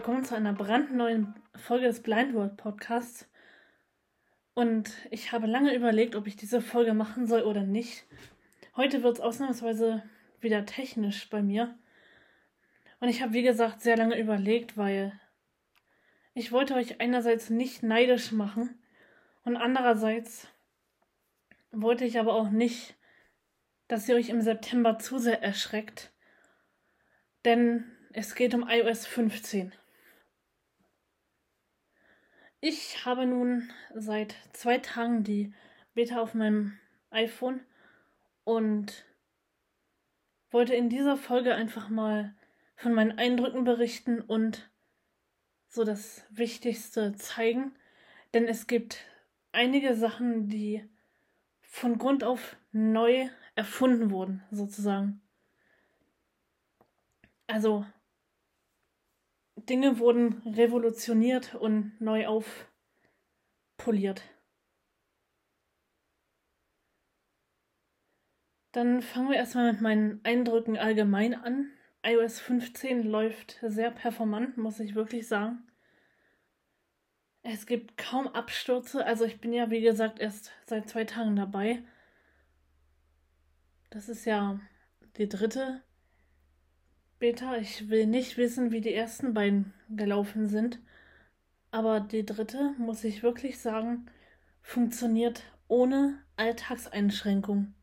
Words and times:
Willkommen 0.00 0.24
zu 0.24 0.34
einer 0.34 0.54
brandneuen 0.54 1.34
Folge 1.54 1.84
des 1.84 2.02
Blind 2.02 2.32
World 2.32 2.56
Podcasts. 2.56 3.28
Und 4.54 4.90
ich 5.10 5.32
habe 5.32 5.46
lange 5.46 5.74
überlegt, 5.74 6.16
ob 6.16 6.26
ich 6.26 6.36
diese 6.36 6.62
Folge 6.62 6.94
machen 6.94 7.26
soll 7.26 7.42
oder 7.42 7.64
nicht. 7.64 8.06
Heute 8.76 9.02
wird 9.02 9.18
es 9.18 9.20
ausnahmsweise 9.20 10.02
wieder 10.40 10.64
technisch 10.64 11.28
bei 11.28 11.42
mir. 11.42 11.78
Und 13.00 13.10
ich 13.10 13.20
habe, 13.20 13.34
wie 13.34 13.42
gesagt, 13.42 13.82
sehr 13.82 13.98
lange 13.98 14.18
überlegt, 14.18 14.78
weil 14.78 15.20
ich 16.32 16.50
wollte 16.50 16.76
euch 16.76 16.98
einerseits 17.02 17.50
nicht 17.50 17.82
neidisch 17.82 18.32
machen 18.32 18.82
und 19.44 19.58
andererseits 19.58 20.48
wollte 21.72 22.06
ich 22.06 22.18
aber 22.18 22.32
auch 22.32 22.48
nicht, 22.48 22.96
dass 23.86 24.08
ihr 24.08 24.16
euch 24.16 24.30
im 24.30 24.40
September 24.40 24.98
zu 24.98 25.18
sehr 25.18 25.42
erschreckt. 25.42 26.10
Denn 27.44 27.84
es 28.14 28.34
geht 28.34 28.54
um 28.54 28.66
iOS 28.66 29.04
15. 29.06 29.74
Ich 32.62 33.06
habe 33.06 33.24
nun 33.24 33.70
seit 33.94 34.34
zwei 34.52 34.76
Tagen 34.76 35.24
die 35.24 35.54
Beta 35.94 36.20
auf 36.20 36.34
meinem 36.34 36.78
iPhone 37.10 37.60
und 38.44 39.06
wollte 40.50 40.74
in 40.74 40.90
dieser 40.90 41.16
Folge 41.16 41.54
einfach 41.54 41.88
mal 41.88 42.34
von 42.76 42.92
meinen 42.92 43.18
Eindrücken 43.18 43.64
berichten 43.64 44.20
und 44.20 44.70
so 45.68 45.84
das 45.84 46.26
Wichtigste 46.28 47.14
zeigen. 47.14 47.72
Denn 48.34 48.46
es 48.46 48.66
gibt 48.66 49.06
einige 49.52 49.94
Sachen, 49.94 50.48
die 50.48 50.86
von 51.62 51.96
Grund 51.96 52.24
auf 52.24 52.56
neu 52.72 53.30
erfunden 53.54 54.10
wurden, 54.10 54.42
sozusagen. 54.50 55.22
Also 57.46 57.86
Dinge 59.68 59.98
wurden 59.98 60.42
revolutioniert 60.46 61.54
und 61.54 62.00
neu 62.00 62.26
aufpoliert. 63.76 64.22
Dann 68.72 69.02
fangen 69.02 69.30
wir 69.30 69.36
erstmal 69.36 69.72
mit 69.72 69.80
meinen 69.80 70.20
Eindrücken 70.24 70.76
allgemein 70.76 71.34
an. 71.34 71.70
iOS 72.04 72.38
15 72.40 73.02
läuft 73.02 73.58
sehr 73.62 73.90
performant, 73.90 74.56
muss 74.56 74.78
ich 74.78 74.94
wirklich 74.94 75.26
sagen. 75.26 75.66
Es 77.42 77.66
gibt 77.66 77.96
kaum 77.96 78.28
Abstürze. 78.28 79.04
Also 79.04 79.24
ich 79.24 79.40
bin 79.40 79.52
ja, 79.52 79.70
wie 79.70 79.80
gesagt, 79.80 80.20
erst 80.20 80.52
seit 80.66 80.88
zwei 80.88 81.04
Tagen 81.04 81.36
dabei. 81.36 81.82
Das 83.90 84.08
ist 84.08 84.24
ja 84.24 84.60
die 85.16 85.28
dritte 85.28 85.82
Beta. 87.20 87.58
Ich 87.58 87.90
will 87.90 88.06
nicht 88.06 88.38
wissen, 88.38 88.72
wie 88.72 88.80
die 88.80 88.94
ersten 88.94 89.34
beiden 89.34 89.74
gelaufen 89.90 90.48
sind. 90.48 90.80
Aber 91.70 92.00
die 92.00 92.24
dritte, 92.24 92.74
muss 92.78 93.04
ich 93.04 93.22
wirklich 93.22 93.60
sagen, 93.60 94.06
funktioniert 94.62 95.44
ohne 95.68 96.18
Alltagseinschränkung. 96.36 97.74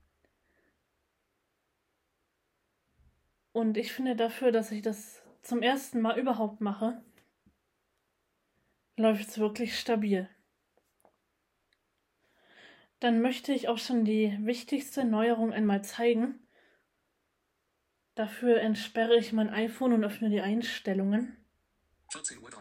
Und 3.54 3.78
ich 3.78 3.94
finde 3.94 4.16
dafür, 4.16 4.52
dass 4.52 4.72
ich 4.72 4.82
das 4.82 5.22
zum 5.44 5.62
ersten 5.62 6.02
Mal 6.02 6.20
überhaupt 6.20 6.60
mache, 6.60 7.02
läuft 8.98 9.30
es 9.30 9.38
wirklich 9.38 9.80
stabil. 9.80 10.28
Dann 13.00 13.22
möchte 13.22 13.54
ich 13.54 13.68
auch 13.68 13.78
schon 13.78 14.04
die 14.04 14.36
wichtigste 14.42 15.06
Neuerung 15.06 15.54
einmal 15.54 15.84
zeigen. 15.84 16.40
Dafür 18.18 18.62
entsperre 18.62 19.16
ich 19.16 19.32
mein 19.32 19.52
iPhone 19.52 19.94
und 19.94 20.04
öffne 20.04 20.32
die 20.32 20.42
Einstellungen. 20.42 21.38
14.03 22.12 22.42
Uhr. 22.42 22.52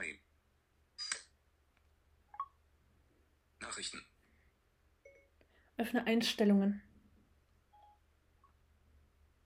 Nachrichten. 3.60 4.04
Öffne 5.78 6.06
Einstellungen. 6.06 6.82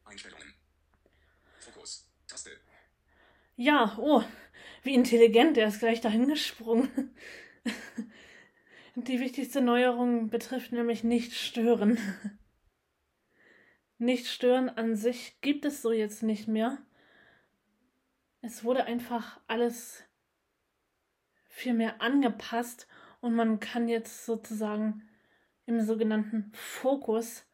Einstellungen. 0.05 0.53
Ja, 3.55 3.97
oh, 3.97 4.25
wie 4.83 4.95
intelligent, 4.95 5.59
er 5.59 5.69
ist 5.69 5.79
gleich 5.79 6.01
dahin 6.01 6.27
gesprungen. 6.27 7.15
Die 8.97 9.21
wichtigste 9.21 9.61
Neuerung 9.61 10.29
betrifft 10.29 10.73
nämlich 10.73 11.05
nicht 11.05 11.35
stören. 11.35 11.99
Nicht 14.01 14.29
stören 14.29 14.71
an 14.71 14.97
sich 14.97 15.43
gibt 15.43 15.67
es 15.67 15.83
so 15.83 15.93
jetzt 15.93 16.23
nicht 16.23 16.49
mehr. 16.49 16.79
Es 18.41 18.65
wurde 18.65 18.87
einfach 18.87 19.39
alles 19.47 20.03
viel 21.45 21.75
mehr 21.75 22.01
angepasst 22.01 22.87
und 23.21 23.35
man 23.35 23.61
kann 23.61 23.89
jetzt 23.89 24.25
sozusagen 24.25 25.07
im 25.67 25.85
sogenannten 25.85 26.51
Fokus 26.55 27.45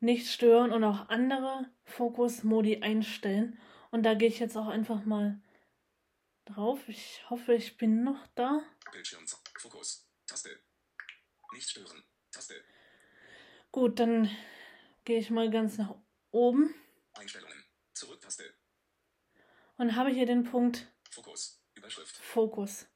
nicht 0.00 0.30
stören 0.30 0.72
und 0.72 0.84
auch 0.84 1.08
andere 1.08 1.70
Fokusmodi 1.84 2.82
einstellen. 2.82 3.58
Und 3.90 4.02
da 4.02 4.12
gehe 4.12 4.28
ich 4.28 4.40
jetzt 4.40 4.58
auch 4.58 4.68
einfach 4.68 5.06
mal 5.06 5.40
drauf. 6.44 6.86
Ich 6.90 7.24
hoffe, 7.30 7.54
ich 7.54 7.78
bin 7.78 8.04
noch 8.04 8.26
da. 8.34 8.62
Bildschirm, 8.92 9.24
Fokus, 9.58 10.06
Taste. 10.26 10.60
Nicht 11.54 11.70
stören, 11.70 12.04
Taste. 12.30 12.62
Gut, 13.74 13.98
dann 13.98 14.30
gehe 15.04 15.18
ich 15.18 15.30
mal 15.30 15.50
ganz 15.50 15.78
nach 15.78 15.96
oben. 16.30 16.72
Einstellungen, 17.14 17.64
Zurück-Taste. 17.92 18.54
Und 19.78 19.96
habe 19.96 20.10
hier 20.10 20.26
den 20.26 20.44
Punkt 20.44 20.86
Fokus, 21.10 21.60
Überschrift. 21.74 22.16
Fokus. 22.18 22.86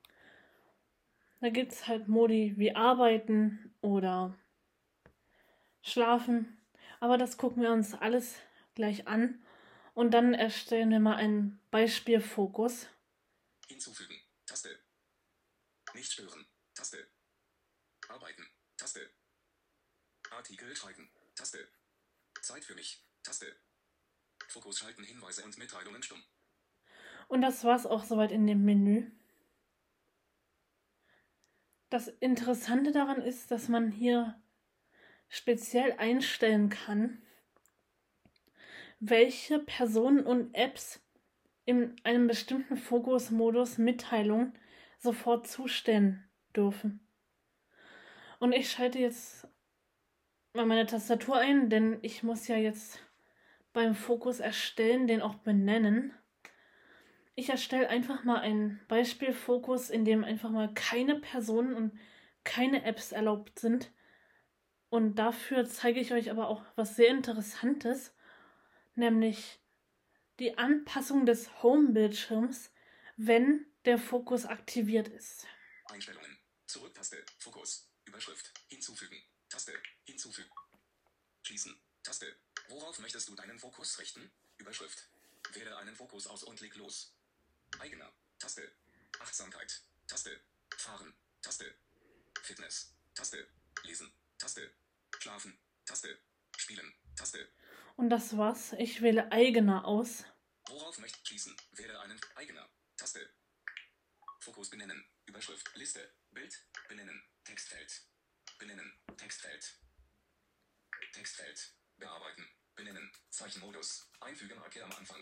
Da 1.40 1.48
gibt 1.48 1.72
es 1.72 1.88
halt 1.88 2.06
Modi 2.06 2.54
wie 2.58 2.76
Arbeiten 2.76 3.74
oder 3.80 4.38
Schlafen. 5.82 6.64
Aber 7.00 7.18
das 7.18 7.38
gucken 7.38 7.60
wir 7.60 7.72
uns 7.72 7.94
alles 7.94 8.36
gleich 8.76 9.08
an. 9.08 9.44
Und 9.94 10.12
dann 10.12 10.32
erstellen 10.32 10.90
wir 10.90 11.00
mal 11.00 11.16
einen 11.16 11.60
Beispielfokus. 11.72 12.86
Hinzufügen. 13.66 14.14
Taste. 14.46 14.78
Nicht 15.94 16.12
stören. 16.12 16.46
Taste. 16.72 17.10
Arbeiten. 18.06 18.46
Taste. 18.76 19.10
Artikel 20.32 20.74
schreiben. 20.74 21.08
Taste. 21.34 21.68
Zeit 22.40 22.64
für 22.64 22.74
mich. 22.74 23.02
Taste. 23.22 23.56
Fokus 24.48 24.78
schalten, 24.78 25.04
Hinweise 25.04 25.44
und 25.44 25.58
Mitteilungen 25.58 26.02
stumm. 26.02 26.22
Und 27.28 27.42
das 27.42 27.64
war's 27.64 27.86
auch 27.86 28.04
soweit 28.04 28.32
in 28.32 28.46
dem 28.46 28.64
Menü. 28.64 29.10
Das 31.90 32.08
Interessante 32.08 32.92
daran 32.92 33.20
ist, 33.22 33.50
dass 33.50 33.68
man 33.68 33.90
hier 33.90 34.40
speziell 35.28 35.92
einstellen 35.92 36.70
kann, 36.70 37.22
welche 39.00 39.58
Personen 39.58 40.26
und 40.26 40.54
Apps 40.54 41.00
in 41.64 41.96
einem 42.04 42.26
bestimmten 42.26 42.76
Fokusmodus 42.76 43.78
Mitteilungen 43.78 44.58
sofort 44.98 45.46
zustellen 45.46 46.28
dürfen. 46.56 47.06
Und 48.38 48.52
ich 48.52 48.70
schalte 48.70 48.98
jetzt 48.98 49.47
mal 50.52 50.66
meine 50.66 50.86
Tastatur 50.86 51.36
ein, 51.36 51.70
denn 51.70 51.98
ich 52.02 52.22
muss 52.22 52.48
ja 52.48 52.56
jetzt 52.56 53.00
beim 53.72 53.94
Fokus 53.94 54.40
erstellen 54.40 55.06
den 55.06 55.22
auch 55.22 55.36
benennen. 55.36 56.12
Ich 57.34 57.50
erstelle 57.50 57.88
einfach 57.88 58.24
mal 58.24 58.40
einen 58.40 58.80
Beispielfokus, 58.88 59.90
in 59.90 60.04
dem 60.04 60.24
einfach 60.24 60.50
mal 60.50 60.72
keine 60.74 61.16
Personen 61.20 61.74
und 61.74 61.98
keine 62.44 62.84
Apps 62.84 63.12
erlaubt 63.12 63.58
sind. 63.58 63.92
Und 64.90 65.16
dafür 65.16 65.66
zeige 65.66 66.00
ich 66.00 66.12
euch 66.12 66.30
aber 66.30 66.48
auch 66.48 66.62
was 66.74 66.96
sehr 66.96 67.08
Interessantes 67.08 68.14
nämlich 68.98 69.60
die 70.38 70.58
Anpassung 70.58 71.24
des 71.24 71.62
Home-Bildschirms, 71.62 72.70
wenn 73.16 73.64
der 73.86 73.98
Fokus 73.98 74.44
aktiviert 74.44 75.08
ist. 75.08 75.46
Einstellungen. 75.86 76.38
Zurück-Taste. 76.66 77.24
Fokus. 77.38 77.90
Überschrift. 78.04 78.52
Hinzufügen. 78.68 79.16
Taste. 79.48 79.72
Hinzufügen. 80.04 80.50
Schließen. 81.42 81.80
Taste. 82.02 82.36
Worauf 82.68 82.98
möchtest 82.98 83.28
du 83.28 83.34
deinen 83.34 83.58
Fokus 83.58 83.98
richten? 83.98 84.30
Überschrift. 84.58 85.08
Wähle 85.52 85.76
einen 85.78 85.96
Fokus 85.96 86.26
aus 86.26 86.42
und 86.42 86.60
leg 86.60 86.74
los. 86.76 87.14
Eigener. 87.78 88.12
Taste. 88.38 88.70
Achtsamkeit. 89.20 89.82
Taste. 90.06 90.40
Fahren. 90.76 91.14
Taste. 91.42 91.74
Fitness. 92.42 92.92
Taste. 93.14 93.46
Lesen. 93.84 94.12
Taste. 94.38 94.70
Schlafen. 95.18 95.58
Taste. 95.84 96.18
Spielen. 96.56 96.94
Taste. 97.16 97.48
Und 97.96 98.10
das 98.10 98.36
war's. 98.36 98.74
Ich 98.74 99.00
wähle 99.02 99.32
eigener 99.32 99.84
aus. 99.86 100.24
Worauf 100.68 100.98
möchte 100.98 101.18
schließen? 101.26 101.56
Wähle 101.72 101.98
einen 102.00 102.20
eigener. 102.36 102.68
Taste. 102.96 103.28
Fokus 104.40 104.70
benennen. 104.70 105.04
Überschrift. 105.26 105.74
Liste. 105.74 106.12
Bild. 106.30 106.62
Benennen. 106.88 107.22
Textfeld. 107.44 108.02
Benennen. 108.58 108.92
Textfeld. 109.16 109.78
Textfeld. 111.12 111.72
Bearbeiten. 111.96 112.46
Benennen. 112.74 113.10
Zeichenmodus. 113.30 114.10
Einfügen 114.20 114.58
Marke 114.58 114.82
am 114.84 114.92
Anfang. 114.92 115.20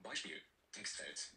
Beispiel. 0.00 0.40
Textfeld. 0.72 1.32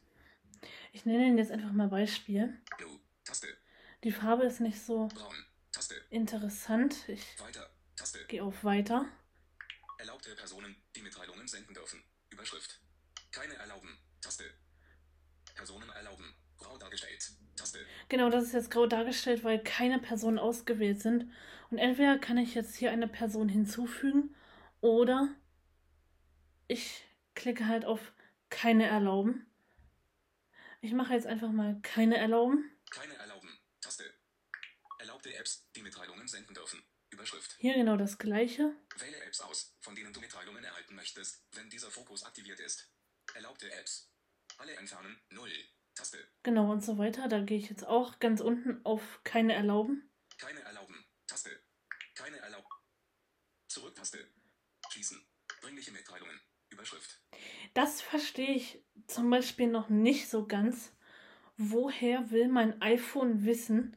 Ich 0.92 1.06
nenne 1.06 1.28
ihn 1.28 1.38
jetzt 1.38 1.52
einfach 1.52 1.72
mal 1.72 1.88
Beispiel. 1.88 2.62
Blue. 2.78 3.00
Taste. 3.24 3.58
Die 4.04 4.12
Farbe 4.12 4.44
ist 4.46 4.60
nicht 4.60 4.80
so 4.80 5.08
Braun. 5.08 5.46
Taste. 5.72 5.96
interessant. 6.10 7.08
Ich 7.10 7.40
Weiter. 7.40 7.70
Taste. 7.96 8.26
gehe 8.28 8.44
auf 8.44 8.64
Weiter. 8.64 9.06
Erlaubte 9.98 10.36
Personen, 10.36 10.76
die 10.96 11.02
Mitteilungen 11.02 11.48
senden 11.48 11.74
dürfen. 11.74 12.04
Überschrift. 12.30 12.80
Keine 13.32 13.56
erlauben. 13.56 13.98
Taste. 14.22 14.44
Personen 15.56 15.90
erlauben. 15.90 16.36
Grau 16.58 16.78
dargestellt. 16.78 17.32
Taste. 17.74 17.86
Genau, 18.10 18.30
das 18.30 18.46
ist 18.46 18.54
jetzt 18.54 18.72
grau 18.72 18.86
dargestellt, 18.86 19.44
weil 19.44 19.62
keine 19.62 20.00
Personen 20.00 20.40
ausgewählt 20.40 21.02
sind. 21.02 21.32
Und 21.70 21.78
entweder 21.78 22.18
kann 22.18 22.38
ich 22.38 22.54
jetzt 22.54 22.76
hier 22.76 22.92
eine 22.92 23.08
Person 23.08 23.50
hinzufügen 23.50 24.36
oder 24.82 25.34
ich 26.68 27.04
klicke 27.36 27.68
halt 27.68 27.86
auf 27.86 28.14
keine 28.50 28.86
erlauben. 28.86 29.48
Ich 30.82 30.94
mache 30.94 31.14
jetzt 31.14 31.28
einfach 31.28 31.52
mal 31.52 31.80
keine 31.82 32.18
erlauben. 32.18 32.70
Keine 32.92 33.16
erlauben. 33.16 33.50
Taste. 33.82 34.04
Erlaubte 35.00 35.34
Apps, 35.36 35.68
die 35.76 35.82
Mitteilungen 35.82 36.28
senden 36.28 36.54
dürfen. 36.54 36.84
Überschrift. 37.10 37.56
Hier 37.60 37.74
genau 37.76 37.96
das 37.96 38.18
gleiche. 38.18 38.76
Wähle 38.98 39.18
Apps 39.24 39.42
aus, 39.42 39.76
von 39.80 39.96
denen 39.96 40.14
du 40.14 40.20
Mitteilungen 40.20 40.64
erhalten 40.64 40.96
möchtest, 40.96 41.44
wenn 41.54 41.70
dieser 41.70 41.90
Fokus 41.92 42.24
aktiviert 42.24 42.60
ist. 42.60 42.92
Erlaubte 43.34 43.72
Apps. 43.72 44.12
Alle 44.58 44.74
entfernen. 44.76 45.20
0. 45.30 45.50
Taste. 46.04 46.28
Genau 46.44 46.70
und 46.70 46.84
so 46.84 46.98
weiter. 46.98 47.30
Da 47.30 47.40
gehe 47.40 47.58
ich 47.58 47.70
jetzt 47.70 47.88
auch 47.88 48.20
ganz 48.20 48.42
unten 48.42 48.86
auf 48.86 49.22
keine 49.24 49.54
erlauben. 49.54 50.12
Keine 50.38 50.60
erlauben. 50.60 51.06
Taste. 51.28 51.50
Keine 52.14 52.40
erlauben. 52.40 52.68
Zurück-Taste. 53.70 54.28
Schließen. 54.90 55.26
Dringliche 55.62 55.92
Mitteilungen. 55.92 56.42
Überschrift. 56.70 57.22
Das 57.74 58.02
verstehe 58.02 58.54
ich 58.54 58.84
zum 59.08 59.30
Beispiel 59.30 59.68
noch 59.68 59.88
nicht 59.88 60.28
so 60.28 60.46
ganz. 60.46 60.92
Woher 61.56 62.32
will 62.32 62.50
mein 62.50 62.82
iPhone 62.82 63.46
wissen, 63.46 63.96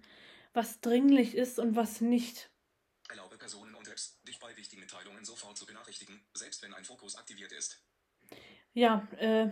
was 0.53 0.81
dringlich 0.81 1.35
ist 1.35 1.59
und 1.59 1.75
was 1.75 2.01
nicht? 2.01 2.53
Erlaube 3.09 3.37
Personen 3.37 3.75
und 3.75 3.89
Apps, 3.89 4.21
dich 4.23 4.39
bei 4.39 4.57
wichtigen 4.57 4.83
Mitteilungen 4.83 5.25
sofort 5.25 5.59
zu 5.59 5.67
benachrichtigen, 5.67 6.25
selbst 6.35 6.63
wenn 6.63 6.73
ein 6.73 6.85
Fokus 6.85 7.17
aktiviert 7.17 7.51
ist. 7.51 7.83
Ja, 8.75 9.09
äh, 9.17 9.51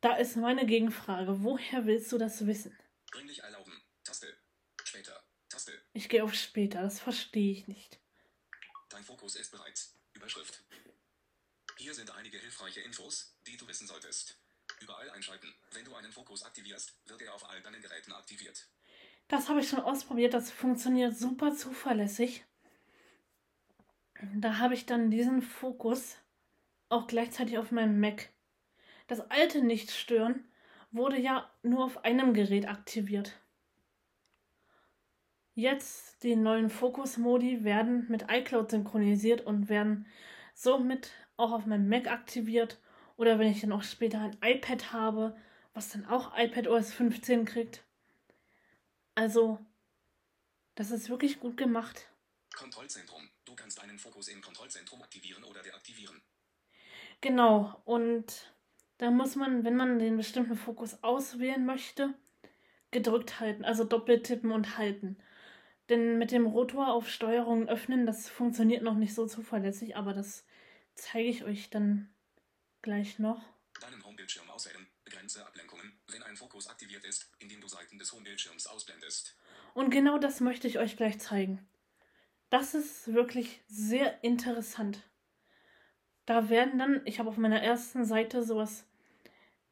da 0.00 0.16
ist 0.16 0.36
meine 0.36 0.66
Gegenfrage. 0.66 1.42
Woher 1.42 1.86
willst 1.86 2.10
du 2.12 2.18
das 2.18 2.46
wissen? 2.46 2.76
Dringlich 3.10 3.42
erlauben. 3.42 3.72
Taste. 4.04 4.36
Später. 4.84 5.22
Taste. 5.48 5.72
Ich 5.92 6.08
gehe 6.08 6.24
auf 6.24 6.34
später, 6.34 6.82
das 6.82 7.00
verstehe 7.00 7.52
ich 7.52 7.68
nicht. 7.68 8.00
Dein 8.88 9.04
Fokus 9.04 9.36
ist 9.36 9.50
bereit. 9.50 9.88
Überschrift. 10.14 10.64
Hier 11.76 11.94
sind 11.94 12.10
einige 12.10 12.38
hilfreiche 12.38 12.80
Infos, 12.80 13.36
die 13.46 13.56
du 13.56 13.66
wissen 13.66 13.86
solltest. 13.86 14.38
Überall 14.80 15.10
einschalten. 15.10 15.54
Wenn 15.72 15.84
du 15.84 15.94
einen 15.94 16.12
Fokus 16.12 16.42
aktivierst, 16.42 16.94
wird 17.06 17.22
er 17.22 17.34
auf 17.34 17.48
all 17.48 17.60
deinen 17.62 17.82
Geräten 17.82 18.12
aktiviert. 18.12 18.68
Das 19.28 19.48
habe 19.48 19.60
ich 19.60 19.68
schon 19.68 19.80
ausprobiert, 19.80 20.34
das 20.34 20.50
funktioniert 20.50 21.16
super 21.16 21.54
zuverlässig. 21.54 22.44
Da 24.34 24.58
habe 24.58 24.74
ich 24.74 24.86
dann 24.86 25.10
diesen 25.10 25.40
Fokus 25.40 26.16
auch 26.88 27.06
gleichzeitig 27.06 27.58
auf 27.58 27.70
meinem 27.70 28.00
Mac. 28.00 28.30
Das 29.10 29.28
alte 29.28 29.60
Nicht-Stören 29.60 30.44
wurde 30.92 31.18
ja 31.18 31.50
nur 31.64 31.84
auf 31.84 32.04
einem 32.04 32.32
Gerät 32.32 32.68
aktiviert. 32.68 33.40
Jetzt 35.52 36.22
die 36.22 36.36
neuen 36.36 36.70
Fokus-Modi 36.70 37.64
werden 37.64 38.06
mit 38.08 38.26
iCloud 38.30 38.70
synchronisiert 38.70 39.40
und 39.40 39.68
werden 39.68 40.06
somit 40.54 41.10
auch 41.36 41.50
auf 41.50 41.66
meinem 41.66 41.88
Mac 41.88 42.06
aktiviert. 42.06 42.78
Oder 43.16 43.40
wenn 43.40 43.50
ich 43.50 43.60
dann 43.60 43.72
auch 43.72 43.82
später 43.82 44.20
ein 44.20 44.38
iPad 44.44 44.92
habe, 44.92 45.36
was 45.74 45.88
dann 45.88 46.06
auch 46.06 46.38
iPad 46.38 46.68
OS 46.68 46.92
15 46.92 47.44
kriegt. 47.46 47.82
Also, 49.16 49.58
das 50.76 50.92
ist 50.92 51.08
wirklich 51.08 51.40
gut 51.40 51.56
gemacht. 51.56 52.08
Kontrollzentrum. 52.54 53.28
Du 53.44 53.56
kannst 53.56 53.80
einen 53.80 53.98
Fokus 53.98 54.28
im 54.28 54.40
Kontrollzentrum 54.40 55.02
aktivieren 55.02 55.42
oder 55.42 55.62
deaktivieren. 55.64 56.22
Genau, 57.20 57.82
und 57.84 58.52
da 59.00 59.10
muss 59.10 59.34
man, 59.34 59.64
wenn 59.64 59.76
man 59.76 59.98
den 59.98 60.18
bestimmten 60.18 60.56
Fokus 60.56 61.02
auswählen 61.02 61.64
möchte, 61.64 62.12
gedrückt 62.90 63.40
halten, 63.40 63.64
also 63.64 63.82
doppelt 63.82 64.24
tippen 64.24 64.52
und 64.52 64.76
halten. 64.76 65.16
Denn 65.88 66.18
mit 66.18 66.32
dem 66.32 66.44
Rotor 66.44 66.88
auf 66.92 67.08
Steuerung 67.08 67.66
öffnen, 67.66 68.04
das 68.04 68.28
funktioniert 68.28 68.82
noch 68.82 68.94
nicht 68.94 69.14
so 69.14 69.26
zuverlässig, 69.26 69.96
aber 69.96 70.12
das 70.12 70.44
zeige 70.94 71.30
ich 71.30 71.44
euch 71.44 71.70
dann 71.70 72.12
gleich 72.82 73.18
noch. 73.18 73.42
Deinen 73.80 74.04
Homebildschirm 74.04 74.50
auswählen. 74.50 74.86
Begrenze 75.02 75.46
Ablenkungen, 75.46 75.98
wenn 76.08 76.22
ein 76.22 76.36
Fokus 76.36 76.68
aktiviert 76.68 77.06
ist, 77.06 77.32
indem 77.38 77.62
du 77.62 77.68
Seiten 77.68 77.98
des 77.98 78.12
Homebildschirms 78.12 78.66
ausblendest. 78.66 79.34
Und 79.72 79.88
genau 79.88 80.18
das 80.18 80.40
möchte 80.40 80.68
ich 80.68 80.78
euch 80.78 80.98
gleich 80.98 81.18
zeigen. 81.18 81.66
Das 82.50 82.74
ist 82.74 83.14
wirklich 83.14 83.62
sehr 83.66 84.22
interessant. 84.22 85.08
Da 86.26 86.50
werden 86.50 86.78
dann, 86.78 87.00
ich 87.06 87.18
habe 87.18 87.30
auf 87.30 87.38
meiner 87.38 87.62
ersten 87.62 88.04
Seite 88.04 88.44
sowas, 88.44 88.86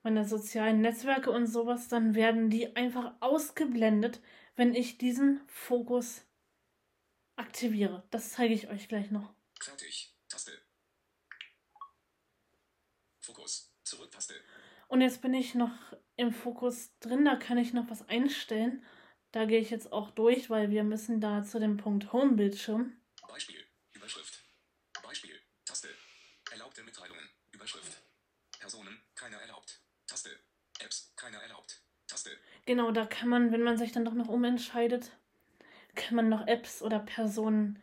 meine 0.03 0.27
sozialen 0.27 0.81
Netzwerke 0.81 1.31
und 1.31 1.47
sowas, 1.47 1.89
dann 1.89 2.15
werden 2.15 2.51
die 2.51 2.77
einfach 2.77 3.15
ausgeblendet, 3.21 4.21
wenn 4.57 4.75
ich 4.75 4.99
diesen 4.99 5.41
Fokus 5.47 6.25
aktiviere. 7.37 8.07
Das 8.11 8.33
zeige 8.33 8.55
ich 8.55 8.69
euch 8.69 8.89
gleich 8.89 9.11
noch. 9.11 9.33
Fertig. 9.61 10.15
Taste. 10.29 10.53
Fokus. 13.21 13.73
Zurück-Taste. 13.85 14.35
Und 14.89 15.01
jetzt 15.01 15.23
bin 15.23 15.35
ich 15.35 15.55
noch 15.55 15.73
im 16.17 16.33
Fokus 16.33 16.99
drin, 17.01 17.25
da 17.25 17.37
kann 17.37 17.59
ich 17.59 17.73
noch 17.73 17.89
was 17.91 18.09
einstellen. 18.09 18.85
Da 19.33 19.45
gehe 19.45 19.61
ich 19.61 19.71
jetzt 19.71 19.93
auch 19.93 20.11
durch, 20.11 20.49
weil 20.49 20.71
wir 20.71 20.85
müssen 20.85 21.21
da 21.21 21.45
zu 21.45 21.61
dem 21.61 21.77
Punkt 21.77 22.13
Home-Bildschirm. 22.13 22.99
Beispiel. 23.29 23.63
Überschrift. 23.93 24.43
Beispiel. 25.03 25.39
Taste. 25.67 25.89
Erlaubte 26.51 26.83
Mitteilungen. 26.83 27.29
Überschrift. 27.53 28.03
Personen. 28.59 29.03
Keiner 29.15 29.37
erlaubt. 29.37 29.81
Taste. 30.07 30.31
Apps. 30.81 31.08
Keiner 31.19 31.39
erlaubt. 31.39 31.83
Taste. 32.07 32.31
Genau, 32.65 32.93
da 32.93 33.05
kann 33.05 33.29
man, 33.29 33.51
wenn 33.51 33.63
man 33.63 33.77
sich 33.77 33.91
dann 33.91 34.05
doch 34.05 34.15
noch 34.15 34.29
umentscheidet, 34.29 35.11
kann 35.97 36.15
man 36.15 36.29
noch 36.29 36.47
Apps 36.47 36.81
oder 36.81 37.01
Personen 37.01 37.83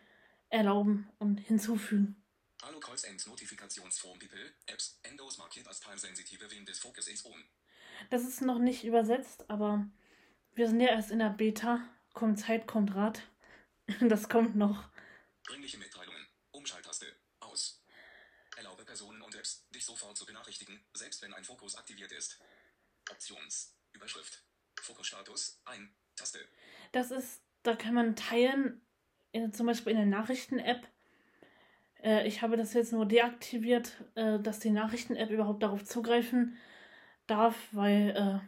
erlauben 0.50 1.10
und 1.20 1.40
hinzufügen. 1.40 2.16
Hallo 2.64 2.80
Calls 2.80 3.04
and 3.04 3.28
Notifikationsform 3.28 4.18
People. 4.20 4.54
Apps. 4.68 5.00
Endos 5.04 5.38
markiert 5.38 5.68
als 5.68 5.82
teilsensitive 5.82 6.50
when 6.50 6.66
this 6.66 6.80
focus 6.80 7.10
is 7.10 7.26
on. 7.26 7.44
Das 8.10 8.24
ist 8.24 8.42
noch 8.42 8.58
nicht 8.58 8.86
übersetzt, 8.86 9.50
aber 9.50 9.86
wir 10.54 10.70
sind 10.70 10.80
ja 10.80 10.88
erst 10.88 11.12
in 11.12 11.20
der 11.20 11.30
Beta. 11.30 11.86
Kommt 12.14 12.40
Zeit, 12.40 12.68
kommt 12.68 12.96
Rat. 12.96 13.22
Das 14.00 14.30
kommt 14.30 14.56
noch. 14.56 14.90
Dringliche 15.44 15.78
Mitteilungen. 15.78 16.26
Umschalttaste. 16.52 17.06
Aus. 17.42 17.84
Erlaube 18.56 18.86
Personen 18.86 19.22
und 19.22 19.36
Apps, 19.36 19.68
dich 19.70 19.86
sofort 19.86 20.18
zu 20.18 20.26
benachrichtigen, 20.26 20.84
selbst 20.94 21.22
wenn 21.22 21.34
ein 21.34 21.44
Fokus 21.44 21.76
aktiviert 21.76 22.14
ist. 22.14 22.40
Options. 23.12 23.76
Überschrift. 23.94 24.44
Fokusstatus. 24.82 25.62
Ein. 25.66 25.94
Taste. 26.16 26.40
Das 26.92 27.12
ist, 27.12 27.42
da 27.64 27.76
kann 27.76 27.94
man 27.94 28.16
teilen, 28.16 28.82
in, 29.32 29.54
zum 29.54 29.68
Beispiel 29.68 29.92
in 29.92 29.98
der 29.98 30.06
Nachrichten-App. 30.06 30.88
Äh, 32.04 32.28
ich 32.28 32.42
habe 32.42 32.58
das 32.58 32.74
jetzt 32.74 32.94
nur 32.94 33.06
deaktiviert, 33.06 34.04
äh, 34.16 34.40
dass 34.40 34.60
die 34.60 34.70
Nachrichten-App 34.70 35.30
überhaupt 35.30 35.64
darauf 35.64 35.84
zugreifen 35.84 36.58
darf, 37.28 37.56
weil 37.72 38.42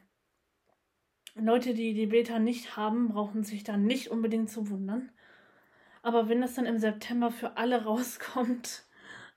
äh, 1.35 1.39
Leute, 1.39 1.73
die 1.73 1.93
die 1.93 2.07
Beta 2.07 2.39
nicht 2.39 2.77
haben, 2.77 3.09
brauchen 3.09 3.43
sich 3.43 3.63
da 3.63 3.77
nicht 3.77 4.09
unbedingt 4.09 4.49
zu 4.49 4.69
wundern. 4.69 5.11
Aber 6.01 6.29
wenn 6.29 6.41
das 6.41 6.53
dann 6.53 6.65
im 6.65 6.79
September 6.79 7.31
für 7.31 7.57
alle 7.57 7.83
rauskommt, 7.85 8.85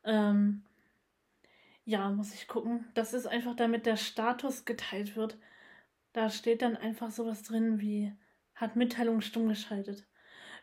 ähm, 0.04 0.62
ja, 1.90 2.08
muss 2.08 2.32
ich 2.32 2.46
gucken. 2.46 2.88
Das 2.94 3.12
ist 3.12 3.26
einfach, 3.26 3.56
damit 3.56 3.84
der 3.84 3.96
Status 3.96 4.64
geteilt 4.64 5.16
wird. 5.16 5.36
Da 6.12 6.30
steht 6.30 6.62
dann 6.62 6.76
einfach 6.76 7.10
sowas 7.10 7.42
drin 7.42 7.80
wie 7.80 8.16
hat 8.54 8.76
Mitteilung 8.76 9.20
stumm 9.20 9.48
geschaltet. 9.48 10.06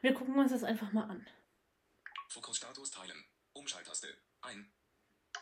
Wir 0.01 0.13
gucken 0.13 0.39
uns 0.39 0.51
das 0.51 0.63
einfach 0.63 0.93
mal 0.93 1.03
an. 1.03 1.27
Fokusstatus 2.29 2.91
teilen. 2.91 3.25
Umschalttaste. 3.53 4.07
Ein. 4.41 4.71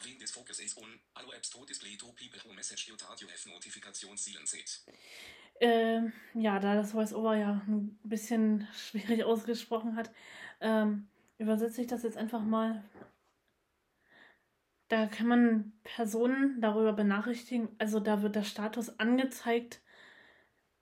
When 0.01 0.17
this 0.17 0.31
focus 0.31 0.59
is 0.59 0.75
on, 0.77 0.99
allow 1.13 1.31
apps 1.33 1.49
to 1.51 1.63
display 1.65 1.95
to 1.97 2.07
people 2.13 2.39
who 2.43 2.53
message 2.53 2.87
you 2.87 2.95
that 2.97 3.21
you 3.21 3.27
have 3.27 3.49
Notifikationszielen 3.49 4.45
set. 4.45 4.83
Ähm, 5.59 6.13
ja, 6.33 6.59
da 6.59 6.75
das 6.75 6.93
VoiceOver 6.93 7.35
ja 7.35 7.61
ein 7.67 7.99
bisschen 8.03 8.67
schwierig 8.73 9.23
ausgesprochen 9.23 9.95
hat, 9.95 10.11
ähm, 10.61 11.07
übersetze 11.37 11.81
ich 11.81 11.87
das 11.87 12.03
jetzt 12.03 12.17
einfach 12.17 12.43
mal. 12.43 12.83
Da 14.95 15.07
kann 15.07 15.27
man 15.27 15.73
Personen 15.83 16.61
darüber 16.61 16.93
benachrichtigen, 16.93 17.67
also 17.79 17.99
da 17.99 18.21
wird 18.21 18.37
der 18.37 18.45
Status 18.45 18.97
angezeigt 18.97 19.81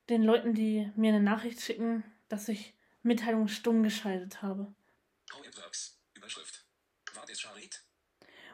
den 0.07 0.21
Leuten, 0.21 0.53
die 0.53 0.87
mir 0.95 1.15
eine 1.15 1.23
Nachricht 1.23 1.59
schicken, 1.59 2.03
dass 2.29 2.47
ich 2.47 2.75
Mitteilung 3.01 3.47
stumm 3.47 3.81
geschaltet 3.81 4.43
habe. 4.43 4.71
How 5.33 5.43
it 5.43 5.57
works. 5.57 5.99
Überschrift. 6.13 6.63
What 7.15 7.27
is 7.31 7.41
shared? 7.41 7.83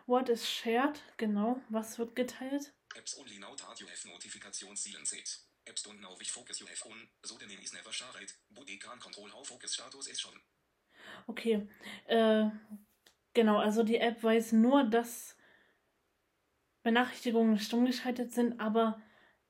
What 0.05 0.29
is 0.29 0.49
shared? 0.49 1.03
Genau, 1.17 1.59
was 1.67 1.99
wird 1.99 2.15
geteilt? 2.15 2.73
Apps 2.95 3.17
only 3.19 3.37
now 3.37 3.53
that 3.57 3.81
you 3.81 3.87
have 3.87 4.07
notifications 4.07 4.81
set. 5.03 5.41
Apps 5.65 5.83
don't 5.83 5.99
know 5.99 6.17
which 6.17 6.31
focus 6.31 6.61
you 6.61 6.67
have 6.67 6.81
on, 6.85 7.09
so 7.25 7.37
the 7.37 7.45
name 7.45 7.61
is 7.61 7.73
never 7.73 7.91
shared, 7.91 8.33
but 8.51 8.65
they 8.65 8.77
can 8.77 8.97
control 8.97 9.29
how 9.29 9.43
focus 9.43 9.73
status 9.73 10.07
is 10.07 10.21
schon. 10.21 10.39
Okay, 11.27 11.67
äh, 12.07 12.49
genau, 13.33 13.57
also 13.57 13.83
die 13.83 13.97
App 13.97 14.23
weiß 14.23 14.53
nur, 14.53 14.85
dass 14.85 15.35
Benachrichtigungen 16.83 17.59
stumm 17.59 17.85
geschaltet 17.85 18.33
sind, 18.33 18.59
aber 18.59 19.01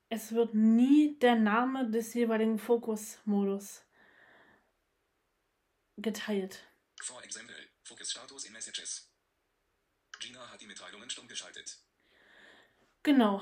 es 0.10 0.32
wird 0.32 0.56
nie 0.56 1.18
der 1.20 1.36
Name 1.36 1.90
des 1.90 2.14
jeweiligen 2.14 2.58
Fokusmodus 2.58 3.84
geteilt. 5.98 6.66
For 7.02 7.24
example, 7.24 7.56
Focus 7.84 8.12
Status 8.12 8.46
in 8.46 8.54
Messages. 8.54 9.12
Gina 10.20 10.52
hat 10.52 10.62
die 10.62 10.68
Mitteilungen 10.68 11.10
stumm 11.10 11.28
geschaltet. 11.28 11.78
Genau. 13.04 13.42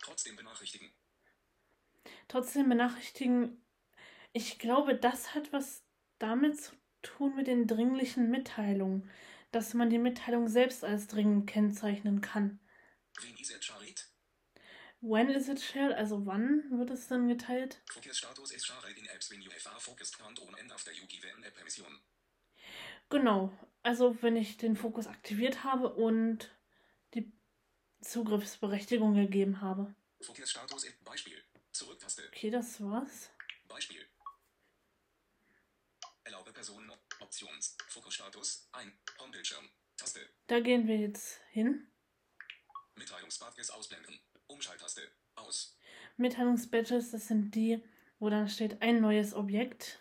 Trotzdem 0.00 0.36
benachrichtigen. 0.36 0.92
Trotzdem 2.28 2.68
benachrichtigen. 2.68 3.64
Ich 4.32 4.58
glaube, 4.58 4.96
das 4.96 5.34
hat 5.34 5.52
was 5.52 5.84
damit 6.18 6.60
zu 6.60 6.74
tun 7.02 7.36
mit 7.36 7.46
den 7.46 7.66
dringlichen 7.66 8.30
Mitteilungen, 8.30 9.10
dass 9.52 9.74
man 9.74 9.90
die 9.90 9.98
Mitteilung 9.98 10.48
selbst 10.48 10.84
als 10.84 11.06
dringend 11.06 11.46
kennzeichnen 11.46 12.20
kann. 12.20 12.58
Wen 13.22 13.36
is 13.38 13.50
it 13.50 13.64
shared? 13.64 14.04
When 15.00 15.28
is 15.28 15.48
it 15.48 15.60
shared? 15.60 15.94
Also 15.94 16.24
wann 16.26 16.64
wird 16.70 16.90
es 16.90 17.08
dann 17.08 17.28
geteilt? 17.28 17.80
Focus 17.92 18.18
Status 18.18 18.50
is 18.52 18.64
shared 18.64 18.96
in 18.96 19.06
apps 19.06 19.30
when 19.30 19.40
you 19.40 19.50
have 19.50 19.66
a 19.66 19.78
focused 19.78 20.18
count 20.18 20.40
on 20.40 20.54
and 20.58 20.72
after 20.72 20.92
you 20.92 21.06
give 21.06 21.24
an 21.36 21.44
app 21.44 21.54
permission. 21.54 21.86
Genau. 23.08 23.52
Also 23.82 24.20
wenn 24.22 24.36
ich 24.36 24.56
den 24.56 24.76
Fokus 24.76 25.06
aktiviert 25.06 25.64
habe 25.64 25.94
und 25.94 26.50
die 27.14 27.32
Zugriffsberechtigung 28.00 29.14
gegeben 29.14 29.60
habe. 29.60 29.94
Focus 30.20 30.50
Status 30.50 30.84
in 30.84 30.92
Beispiel. 31.04 31.42
Zurücktaste. 31.72 32.22
Okay, 32.28 32.50
das 32.50 32.80
war's. 32.82 33.30
Beispiel. 33.68 34.04
Erlaube 36.24 36.52
Personen 36.52 36.90
Options. 37.20 37.76
Fokus 37.88 38.14
Status 38.14 38.68
ein. 38.72 38.98
Homebildschirm. 39.20 39.68
Taste. 39.96 40.20
Da 40.46 40.60
gehen 40.60 40.88
wir 40.88 40.96
jetzt 40.96 41.40
hin. 41.50 41.86
Mitteilungsbadges 42.96 43.70
ausblenden. 43.70 44.18
Umschalttaste. 44.46 45.02
Aus. 45.34 45.78
Mitteilungsbadges, 46.16 47.10
das 47.10 47.28
sind 47.28 47.54
die, 47.54 47.82
wo 48.18 48.30
dann 48.30 48.48
steht 48.48 48.82
ein 48.82 49.00
neues 49.00 49.34
Objekt. 49.34 50.00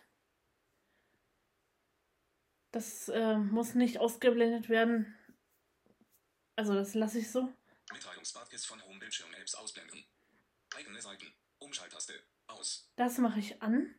Das 2.71 3.09
äh, 3.09 3.37
muss 3.37 3.73
nicht 3.73 3.99
ausgeblendet 3.99 4.69
werden. 4.69 5.17
Also 6.55 6.73
das 6.73 6.93
lasse 6.93 7.19
ich 7.19 7.31
so. 7.31 7.53
Mitteilungsbadges 7.93 8.65
von 8.65 8.83
Homebildschirm-Apps 8.83 9.55
ausblenden. 9.55 10.05
Eigene 10.75 11.01
Seiten. 11.01 11.33
Umschalttaste. 11.59 12.21
Aus. 12.47 12.91
Das 12.95 13.17
mache 13.17 13.39
ich 13.39 13.61
an. 13.61 13.95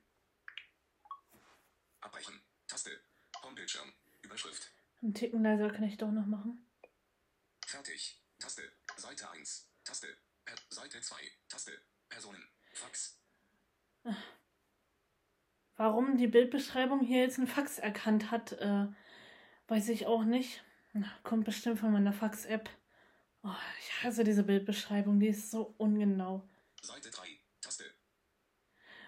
Abbrechen. 2.01 2.41
Taste. 2.67 3.01
Homebildschirm. 3.43 3.93
Überschrift. 4.23 4.71
Einen 5.03 5.15
Ticken 5.15 5.43
leiser 5.43 5.71
kann 5.71 5.85
ich 5.85 5.97
doch 5.97 6.11
noch 6.11 6.27
machen. 6.27 6.67
Fertig. 7.67 8.21
Taste. 8.39 8.76
Seite 8.97 9.31
1. 9.31 9.69
Taste. 9.85 10.09
Per 10.45 10.57
Seite 10.71 11.01
2. 11.01 11.17
Taste. 11.49 11.73
Personen. 12.09 12.43
Fax. 12.73 13.21
Warum 15.77 16.17
die 16.17 16.29
Bildbeschreibung 16.29 17.01
hier 17.01 17.23
jetzt 17.23 17.39
ein 17.39 17.47
Fax 17.47 17.79
erkannt 17.79 18.31
hat, 18.31 18.53
äh, 18.53 18.87
weiß 19.69 19.89
ich 19.91 20.07
auch 20.07 20.25
nicht. 20.25 20.63
Kommt 21.23 21.45
bestimmt 21.45 21.79
von 21.79 21.93
meiner 21.93 22.13
Fax-App. 22.13 22.71
Oh, 23.43 23.51
ich 23.81 24.03
hasse 24.03 24.25
diese 24.25 24.43
Bildbeschreibung, 24.43 25.21
die 25.21 25.29
ist 25.29 25.51
so 25.51 25.75
ungenau. 25.77 26.49
Seite 26.81 27.11
3. 27.11 27.39
Taste. 27.61 27.85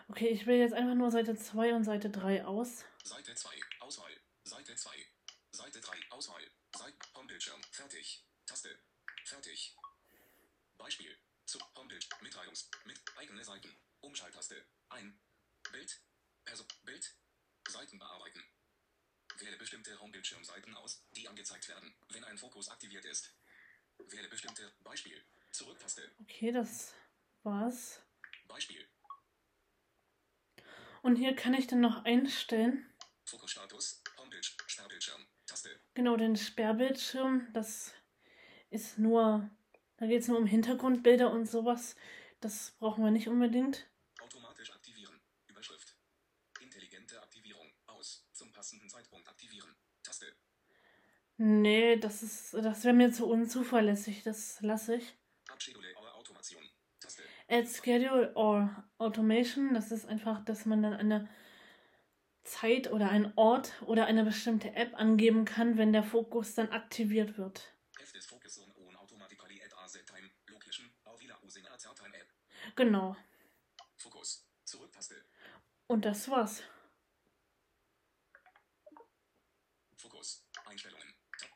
Okay, 0.08 0.28
ich 0.28 0.46
wähle 0.46 0.60
jetzt 0.60 0.74
einfach 0.74 0.94
nur 0.94 1.10
Seite 1.10 1.34
2 1.36 1.74
und 1.74 1.84
Seite 1.84 2.10
3 2.10 2.44
aus. 2.44 2.84
Seite 3.04 3.34
2. 3.34 3.50
Auswahl. 3.80 4.12
Seite 4.44 4.76
2. 4.76 4.90
Seite 5.50 5.80
3. 5.80 5.96
Auswahl. 6.10 6.42
Seite. 6.76 6.96
Homebildschirm. 7.14 7.60
Fertig. 7.70 8.24
Taste. 8.46 8.78
Fertig. 9.28 9.76
Beispiel. 10.78 11.14
Zu 11.44 11.58
Homepage. 11.76 12.00
Mitteilungs. 12.22 12.70
Mit 12.86 12.98
eigene 13.18 13.44
Seiten. 13.44 13.76
Umschalttaste. 14.00 14.64
Ein. 14.88 15.20
Bild. 15.70 16.00
Perso. 16.46 16.64
Bild. 16.84 17.14
Seiten 17.68 17.98
bearbeiten. 17.98 18.42
Wähle 19.36 19.58
bestimmte 19.58 20.00
Homebildschirmseiten 20.00 20.74
aus, 20.76 21.04
die 21.14 21.28
angezeigt 21.28 21.68
werden, 21.68 21.94
wenn 22.08 22.24
ein 22.24 22.38
Fokus 22.38 22.70
aktiviert 22.70 23.04
ist. 23.04 23.34
Wähle 23.98 24.28
bestimmte 24.30 24.72
Beispiel. 24.80 25.22
Zurücktaste. 25.52 26.10
Okay, 26.22 26.50
das 26.50 26.94
war's. 27.42 28.00
Beispiel. 28.46 28.88
Und 31.02 31.16
hier 31.16 31.36
kann 31.36 31.52
ich 31.52 31.66
dann 31.66 31.80
noch 31.80 32.06
einstellen. 32.06 32.90
Fokusstatus. 33.26 34.02
Homepage. 34.16 34.48
Sperrbildschirm. 34.66 35.28
Taste. 35.44 35.78
Genau, 35.92 36.16
den 36.16 36.34
Sperrbildschirm, 36.34 37.52
das 37.52 37.92
ist 38.70 38.98
nur, 38.98 39.48
da 39.96 40.06
geht 40.06 40.22
es 40.22 40.28
nur 40.28 40.38
um 40.38 40.46
Hintergrundbilder 40.46 41.32
und 41.32 41.46
sowas. 41.46 41.96
Das 42.40 42.72
brauchen 42.78 43.04
wir 43.04 43.10
nicht 43.10 43.28
unbedingt. 43.28 43.88
Automatisch 44.20 44.72
aktivieren. 44.72 45.20
Überschrift. 45.46 45.96
Intelligente 46.60 47.20
Aktivierung. 47.20 47.72
Aus. 47.86 48.24
Zum 48.32 48.52
passenden 48.52 48.88
Zeitpunkt 48.88 49.28
aktivieren. 49.28 49.74
Taste. 50.02 50.26
Nee, 51.36 51.96
das 51.96 52.22
ist, 52.22 52.54
das 52.54 52.84
wäre 52.84 52.94
mir 52.94 53.12
zu 53.12 53.26
unzuverlässig. 53.26 54.22
Das 54.22 54.60
lasse 54.60 54.96
ich. 54.96 55.16
Abschedule 55.48 55.88
or 55.96 56.14
Automation. 56.14 56.62
Taste. 57.00 57.22
Add 57.48 57.68
Schedule 57.68 58.32
or 58.34 58.84
Automation, 58.98 59.72
das 59.72 59.90
ist 59.90 60.06
einfach, 60.06 60.44
dass 60.44 60.66
man 60.66 60.82
dann 60.82 60.94
eine 60.94 61.28
Zeit 62.44 62.90
oder 62.92 63.10
einen 63.10 63.32
Ort 63.36 63.72
oder 63.82 64.06
eine 64.06 64.24
bestimmte 64.24 64.74
App 64.74 64.94
angeben 64.94 65.44
kann, 65.44 65.76
wenn 65.78 65.92
der 65.92 66.02
Fokus 66.02 66.54
dann 66.54 66.70
aktiviert 66.70 67.38
wird. 67.38 67.72
Focus 68.26 68.58
on 68.58 68.70
on 68.86 68.96
automatically 68.96 69.60
at 69.62 69.72
a 69.72 69.88
set 69.88 70.06
time. 70.06 70.30
Location. 70.50 70.90
Or 71.04 71.18
villa 71.18 71.36
using 71.42 71.66
a 71.66 71.78
certain 71.78 72.14
app. 72.14 72.28
Genau. 72.76 73.16
Fokus. 73.96 74.44
Zurücktaste. 74.64 75.24
Und 75.86 76.04
das 76.04 76.28
war's. 76.28 76.62
Fokus. 79.96 80.44
Einstellungen. 80.66 81.14
Tab. 81.38 81.50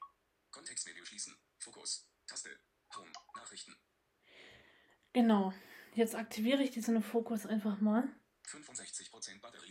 Kontextmenü 0.51 1.05
schließen. 1.05 1.37
Fokus. 1.59 2.09
Taste. 2.27 2.59
Home. 2.97 3.13
Nachrichten. 3.37 3.77
Genau. 5.13 5.53
Jetzt 5.95 6.15
aktiviere 6.15 6.63
ich 6.63 6.71
diesen 6.71 7.03
Fokus 7.03 7.47
einfach 7.47 7.81
mal. 7.81 8.09
65% 8.47 9.41
Batterie. 9.41 9.62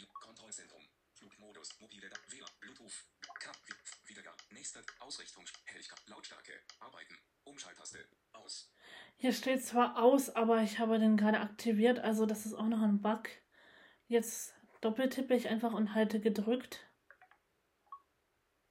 Wiedergabe. 4.61 4.81
Nächste. 4.81 4.83
Ausrichtung. 4.99 5.43
Helligkeit. 5.65 5.99
Lautstärke. 6.05 6.53
Arbeiten. 6.79 7.17
Umschalttaste. 7.45 8.07
Aus. 8.33 8.71
Hier 9.17 9.33
steht 9.33 9.65
zwar 9.65 9.97
aus, 9.97 10.29
aber 10.29 10.61
ich 10.61 10.77
habe 10.77 10.99
den 10.99 11.17
gerade 11.17 11.39
aktiviert, 11.39 11.99
also 11.99 12.27
das 12.27 12.45
ist 12.45 12.53
auch 12.53 12.67
noch 12.67 12.81
ein 12.81 13.01
Bug. 13.01 13.27
Jetzt 14.07 14.53
doppeltippe 14.81 15.35
ich 15.35 15.47
einfach 15.47 15.73
und 15.73 15.95
halte 15.95 16.19
gedrückt. 16.19 16.87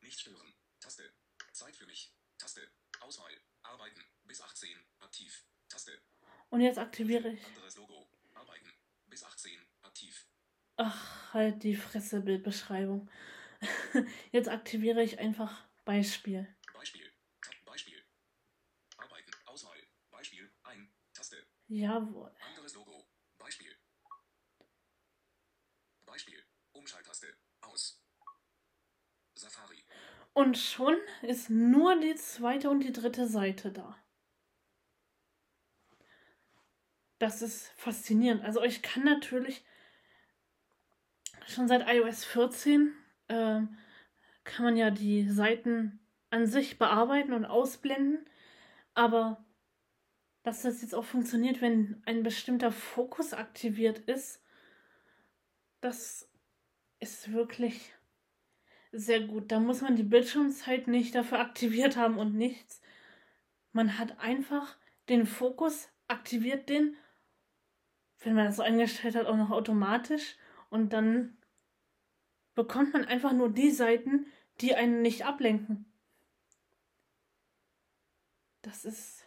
Nicht 0.00 0.20
stören. 0.20 0.54
Taste. 0.78 1.12
Zeit 1.52 1.76
für 1.76 1.86
mich. 1.86 2.14
Taste. 2.38 2.70
Auswahl. 3.00 3.32
Arbeiten. 3.62 4.04
Bis 4.24 4.40
18. 4.40 4.68
Aktiv. 5.00 5.44
Taste. 5.68 6.00
Und 6.50 6.60
jetzt 6.60 6.78
aktiviere 6.78 7.30
ich. 7.30 7.44
Anderes 7.48 7.76
Logo. 7.76 8.08
Arbeiten. 8.34 8.72
Bis 9.06 9.24
18. 9.24 9.60
Aktiv. 9.82 10.26
Ach, 10.76 11.34
halt 11.34 11.64
die 11.64 11.74
Fresse, 11.74 12.20
Bildbeschreibung. 12.20 13.10
Jetzt 14.32 14.48
aktiviere 14.48 15.02
ich 15.02 15.18
einfach 15.18 15.69
Beispiel. 15.90 16.46
Beispiel. 16.72 17.12
Beispiel. 17.64 18.00
Arbeiten. 18.96 19.32
Auswahl. 19.46 19.76
Beispiel. 20.12 20.48
Ein. 20.62 20.88
Taste. 21.12 21.44
Jawohl. 21.66 22.32
Anderes 22.48 22.74
Logo. 22.74 23.10
Beispiel. 23.38 23.76
Beispiel. 26.06 26.46
Umschalttaste. 26.70 27.36
Aus. 27.62 28.00
Safari. 29.34 29.84
Und 30.32 30.56
schon 30.58 30.96
ist 31.22 31.50
nur 31.50 31.98
die 31.98 32.14
zweite 32.14 32.70
und 32.70 32.84
die 32.84 32.92
dritte 32.92 33.26
Seite 33.26 33.72
da. 33.72 34.00
Das 37.18 37.42
ist 37.42 37.66
faszinierend. 37.76 38.44
Also 38.44 38.62
ich 38.62 38.80
kann 38.82 39.02
natürlich 39.02 39.64
schon 41.48 41.66
seit 41.66 41.88
iOS 41.88 42.24
14 42.26 42.94
ähm, 43.28 43.76
kann 44.44 44.64
man 44.64 44.76
ja 44.76 44.90
die 44.90 45.28
Seiten 45.28 46.00
an 46.30 46.46
sich 46.46 46.78
bearbeiten 46.78 47.32
und 47.32 47.44
ausblenden. 47.44 48.24
Aber 48.94 49.44
dass 50.42 50.62
das 50.62 50.82
jetzt 50.82 50.94
auch 50.94 51.04
funktioniert, 51.04 51.60
wenn 51.60 52.02
ein 52.06 52.22
bestimmter 52.22 52.72
Fokus 52.72 53.34
aktiviert 53.34 53.98
ist, 53.98 54.42
das 55.80 56.30
ist 56.98 57.32
wirklich 57.32 57.94
sehr 58.92 59.20
gut. 59.20 59.52
Da 59.52 59.60
muss 59.60 59.80
man 59.80 59.96
die 59.96 60.02
Bildschirmzeit 60.02 60.88
nicht 60.88 61.14
dafür 61.14 61.40
aktiviert 61.40 61.96
haben 61.96 62.18
und 62.18 62.34
nichts. 62.34 62.80
Man 63.72 63.98
hat 63.98 64.18
einfach 64.18 64.76
den 65.08 65.26
Fokus 65.26 65.88
aktiviert 66.08 66.68
den, 66.68 66.96
wenn 68.20 68.34
man 68.34 68.46
das 68.46 68.56
so 68.56 68.62
eingestellt 68.62 69.14
hat, 69.14 69.26
auch 69.26 69.36
noch 69.36 69.50
automatisch. 69.50 70.36
Und 70.68 70.92
dann 70.92 71.36
bekommt 72.60 72.92
man 72.92 73.06
einfach 73.06 73.32
nur 73.32 73.48
die 73.48 73.70
Seiten, 73.70 74.26
die 74.60 74.74
einen 74.74 75.00
nicht 75.00 75.24
ablenken. 75.24 75.90
Das 78.60 78.84
ist, 78.84 79.26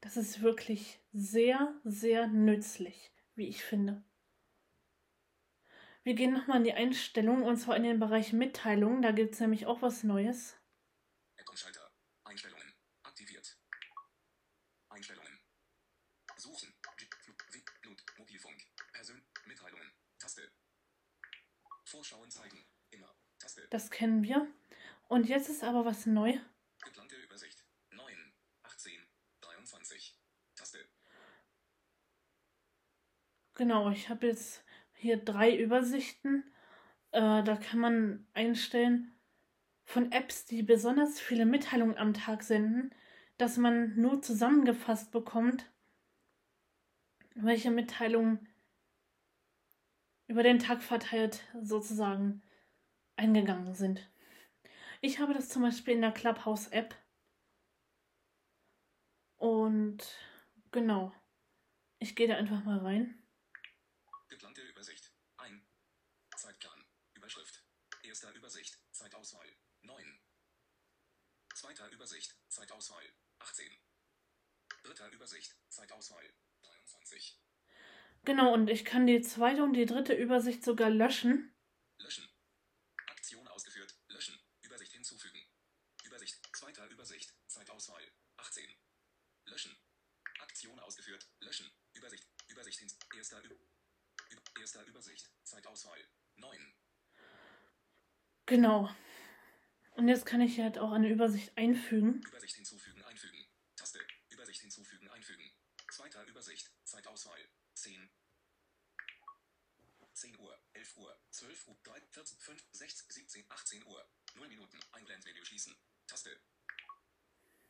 das 0.00 0.16
ist 0.16 0.40
wirklich 0.40 1.00
sehr, 1.12 1.74
sehr 1.82 2.28
nützlich, 2.28 3.12
wie 3.34 3.48
ich 3.48 3.64
finde. 3.64 4.04
Wir 6.04 6.14
gehen 6.14 6.32
nochmal 6.32 6.58
in 6.58 6.64
die 6.64 6.74
Einstellungen 6.74 7.42
und 7.42 7.56
zwar 7.56 7.76
in 7.76 7.82
den 7.82 7.98
Bereich 7.98 8.32
Mitteilungen. 8.32 9.02
Da 9.02 9.10
gibt 9.10 9.34
es 9.34 9.40
nämlich 9.40 9.66
auch 9.66 9.82
was 9.82 10.04
Neues. 10.04 10.56
Schalter. 11.52 11.90
Einstellungen. 12.22 12.72
Aktiviert. 13.02 13.58
Einstellungen. 14.90 15.40
Suchen. 16.36 16.72
Blut. 17.82 18.04
Mobilfunk. 18.16 18.62
Persön. 18.92 19.20
Mitteilungen. 19.46 19.90
Taste. 20.20 20.52
Vorschauen 21.84 22.30
zeigen. 22.30 22.64
Immer. 22.90 23.12
Taste. 23.38 23.59
Das 23.70 23.90
kennen 23.90 24.24
wir. 24.24 24.46
Und 25.08 25.28
jetzt 25.28 25.48
ist 25.48 25.62
aber 25.62 25.84
was 25.84 26.04
neu. 26.06 26.38
Geplante 26.82 27.16
Übersicht. 27.16 27.64
9, 27.92 28.04
18, 28.64 28.92
23. 29.40 30.18
Taste. 30.56 30.78
Genau, 33.54 33.90
ich 33.90 34.08
habe 34.08 34.26
jetzt 34.26 34.64
hier 34.94 35.16
drei 35.16 35.56
Übersichten. 35.56 36.44
Äh, 37.12 37.44
da 37.44 37.56
kann 37.56 37.78
man 37.78 38.26
einstellen 38.34 39.12
von 39.84 40.10
Apps, 40.12 40.46
die 40.46 40.62
besonders 40.62 41.20
viele 41.20 41.46
Mitteilungen 41.46 41.96
am 41.96 42.12
Tag 42.12 42.42
senden, 42.42 42.94
dass 43.38 43.56
man 43.56 43.96
nur 43.96 44.20
zusammengefasst 44.20 45.10
bekommt, 45.12 45.70
welche 47.34 47.70
Mitteilungen 47.70 48.48
über 50.26 50.42
den 50.42 50.58
Tag 50.58 50.82
verteilt 50.82 51.42
sozusagen 51.60 52.42
eingegangen 53.20 53.74
sind. 53.74 54.10
Ich 55.00 55.18
habe 55.18 55.34
das 55.34 55.48
zum 55.48 55.62
Beispiel 55.62 55.94
in 55.94 56.02
der 56.02 56.12
Clubhouse-App. 56.12 56.94
Und 59.36 59.98
genau, 60.72 61.12
ich 61.98 62.16
gehe 62.16 62.28
da 62.28 62.36
einfach 62.36 62.64
mal 62.64 62.78
rein. 62.78 63.20
Zweiter 71.60 71.90
Übersicht, 71.90 72.34
Zeitauswahl, 72.48 73.04
18. 73.38 73.70
Dritter 74.82 75.10
Übersicht, 75.10 75.54
Zeitauswahl, 75.68 76.24
23. 76.62 77.38
Genau, 78.24 78.54
und 78.54 78.70
ich 78.70 78.86
kann 78.86 79.06
die 79.06 79.20
zweite 79.20 79.62
und 79.62 79.74
die 79.74 79.84
dritte 79.84 80.14
Übersicht 80.14 80.64
sogar. 80.64 80.88
Löschen. 80.88 81.54
Aktion 83.08 83.46
ausgeführt, 83.48 83.94
löschen. 84.08 84.40
Übersicht 84.62 84.92
hinzufügen. 84.92 85.46
Übersicht, 86.04 86.40
zweiter 86.56 86.86
Übersicht, 86.88 87.34
Zeitauswahl, 87.46 88.10
18. 88.38 88.64
Löschen. 89.44 89.76
Aktion 90.38 90.80
ausgeführt, 90.80 91.28
löschen. 91.40 91.70
Übersicht, 91.92 92.26
Übersicht 92.48 92.78
hin, 92.78 92.90
erster, 93.20 93.44
Ü 93.44 93.58
erster 94.58 94.84
Übersicht, 94.86 95.30
Zeitauswahl, 95.44 96.02
9. 96.36 96.74
Genau. 98.46 98.88
Und 99.92 100.08
jetzt 100.08 100.24
kann 100.24 100.40
ich 100.40 100.58
halt 100.58 100.78
auch 100.78 100.92
eine 100.92 101.10
Übersicht 101.10 101.56
einfügen. 101.58 102.22
Übersicht 102.26 102.56
hinzufügen, 102.56 103.04
einfügen. 103.04 103.46
Taste. 103.76 104.00
Übersicht 104.30 104.62
hinzufügen, 104.62 105.10
einfügen. 105.10 105.52
Zweiter 105.90 106.24
Übersicht. 106.24 106.70
Zeitauswahl. 106.84 107.46
10. 107.74 108.10
10 110.14 110.38
Uhr, 110.38 110.58
11 110.72 110.96
Uhr, 110.96 111.20
12 111.30 111.68
Uhr, 111.68 111.78
3, 111.82 112.00
14, 112.12 112.38
5, 112.38 112.64
6, 112.72 113.06
17, 113.08 113.44
18 113.50 113.84
Uhr. 113.84 114.08
0 114.34 114.48
Minuten. 114.48 114.80
Einblendmenü 114.92 115.44
schließen. 115.44 115.76
Taste. 116.06 116.40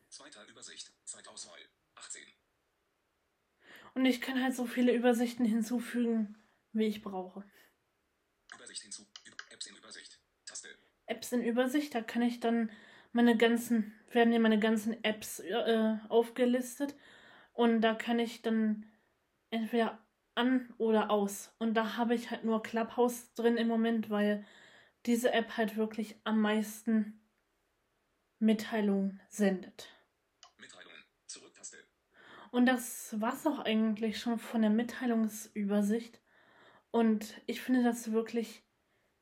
Zweiter 0.09 0.45
Übersicht. 0.47 0.93
Zeitauswahl. 1.03 1.67
18. 1.95 2.25
Und 3.93 4.05
ich 4.05 4.21
kann 4.21 4.41
halt 4.41 4.55
so 4.55 4.65
viele 4.65 4.93
Übersichten 4.93 5.45
hinzufügen, 5.45 6.37
wie 6.71 6.85
ich 6.85 7.01
brauche. 7.01 7.43
Übersicht 8.53 8.81
hinzu. 8.83 9.05
Apps 9.49 9.67
in 9.67 9.75
Übersicht. 9.75 10.19
Apps 11.07 11.31
in 11.31 11.43
Übersicht. 11.43 11.95
Da 11.95 12.01
kann 12.01 12.21
ich 12.21 12.39
dann 12.39 12.71
meine 13.11 13.35
ganzen, 13.35 13.93
werden 14.11 14.31
hier 14.31 14.39
meine 14.39 14.59
ganzen 14.59 15.03
Apps 15.03 15.39
äh, 15.39 15.97
aufgelistet. 16.09 16.95
Und 17.53 17.81
da 17.81 17.93
kann 17.93 18.19
ich 18.19 18.41
dann 18.41 18.85
entweder 19.49 19.99
an 20.35 20.73
oder 20.77 21.11
aus. 21.11 21.53
Und 21.59 21.73
da 21.73 21.97
habe 21.97 22.15
ich 22.15 22.31
halt 22.31 22.45
nur 22.45 22.63
Clubhouse 22.63 23.33
drin 23.33 23.57
im 23.57 23.67
Moment, 23.67 24.09
weil 24.09 24.45
diese 25.05 25.31
App 25.33 25.57
halt 25.57 25.75
wirklich 25.75 26.15
am 26.23 26.39
meisten 26.39 27.19
Mitteilungen 28.39 29.19
sendet. 29.29 29.89
Und 32.51 32.65
das 32.65 33.19
war's 33.19 33.47
auch 33.47 33.59
eigentlich 33.59 34.19
schon 34.19 34.37
von 34.37 34.61
der 34.61 34.69
Mitteilungsübersicht. 34.69 36.21
Und 36.91 37.41
ich 37.47 37.61
finde 37.61 37.83
das 37.83 38.11
wirklich 38.11 38.63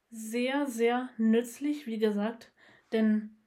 sehr, 0.09 0.65
sehr 0.67 1.09
nützlich, 1.17 1.85
wie 1.85 1.99
gesagt, 1.99 2.51
denn 2.91 3.37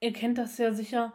ihr 0.00 0.12
kennt 0.12 0.38
das 0.38 0.58
ja 0.58 0.72
sicher. 0.74 1.14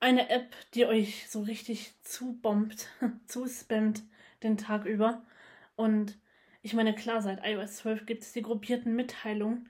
Eine 0.00 0.30
App, 0.30 0.54
die 0.74 0.86
euch 0.86 1.30
so 1.30 1.42
richtig 1.42 1.94
zubombt, 2.02 2.88
zuspammt 3.26 4.02
den 4.42 4.56
Tag 4.56 4.86
über. 4.86 5.24
Und 5.76 6.18
ich 6.62 6.72
meine, 6.72 6.94
klar, 6.94 7.20
seit 7.20 7.44
iOS 7.44 7.76
12 7.76 8.06
gibt 8.06 8.22
es 8.22 8.32
die 8.32 8.42
gruppierten 8.42 8.96
Mitteilungen. 8.96 9.68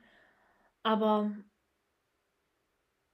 Aber 0.84 1.32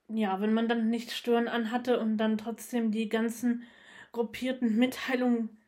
ja, 0.09 0.41
wenn 0.41 0.55
man 0.55 0.69
dann 0.69 0.89
nicht 0.91 1.13
Stören 1.13 1.49
anhatte 1.49 2.01
und 2.01 2.17
dann 2.17 2.39
trotzdem 2.39 2.91
die 2.91 3.09
ganzen 3.09 3.65
gruppierten 4.13 4.77
Mitteilungen 4.77 5.63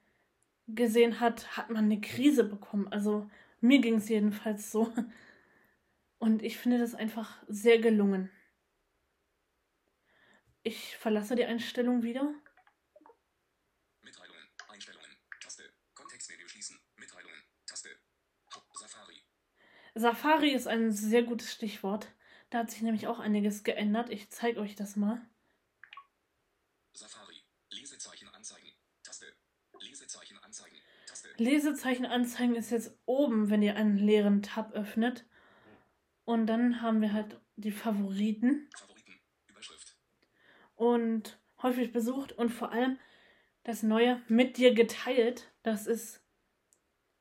gesehen 0.66 1.20
hat, 1.20 1.56
hat 1.56 1.70
man 1.70 1.84
eine 1.84 2.00
Krise 2.00 2.44
bekommen. 2.44 2.88
Also 2.88 3.30
mir 3.60 3.80
ging 3.80 3.96
es 3.96 4.08
jedenfalls 4.08 4.70
so. 4.70 4.92
Und 6.18 6.42
ich 6.42 6.58
finde 6.58 6.78
das 6.78 6.94
einfach 6.94 7.42
sehr 7.48 7.78
gelungen. 7.78 8.30
Ich 10.62 10.96
verlasse 10.96 11.34
die 11.36 11.44
Einstellung 11.44 12.02
wieder. 12.02 12.34
Mitteilungen, 14.02 14.48
Einstellungen, 14.68 15.16
Taste, 15.40 15.72
Kontextmenü 15.94 16.46
schließen, 16.48 16.78
Mitteilungen, 16.96 17.42
Taste, 17.66 17.88
Safari. 18.74 19.22
Safari 19.94 20.50
ist 20.50 20.66
ein 20.66 20.92
sehr 20.92 21.22
gutes 21.22 21.52
Stichwort. 21.52 22.12
Da 22.50 22.58
hat 22.58 22.70
sich 22.70 22.82
nämlich 22.82 23.06
auch 23.06 23.20
einiges 23.20 23.62
geändert. 23.62 24.10
Ich 24.10 24.28
zeige 24.30 24.60
euch 24.60 24.74
das 24.74 24.96
mal. 24.96 25.24
Safari, 26.92 27.40
Lesezeichen 27.70 28.28
anzeigen, 28.28 28.72
Taste, 29.04 29.26
Lesezeichen 29.78 30.36
anzeigen, 30.38 30.76
Lesezeichen 31.36 32.06
anzeigen 32.06 32.56
ist 32.56 32.70
jetzt 32.70 32.98
oben, 33.06 33.50
wenn 33.50 33.62
ihr 33.62 33.76
einen 33.76 33.96
leeren 33.96 34.42
Tab 34.42 34.72
öffnet. 34.72 35.24
Und 36.24 36.46
dann 36.46 36.82
haben 36.82 37.00
wir 37.00 37.12
halt 37.12 37.40
die 37.56 37.70
Favoriten. 37.70 38.68
Favoriten, 38.76 39.20
Überschrift. 39.46 39.96
Und 40.74 41.40
häufig 41.62 41.92
besucht 41.92 42.32
und 42.32 42.50
vor 42.50 42.72
allem 42.72 42.98
das 43.62 43.82
neue 43.82 44.20
mit 44.28 44.56
dir 44.56 44.74
geteilt. 44.74 45.52
Das 45.62 45.86
ist, 45.86 46.22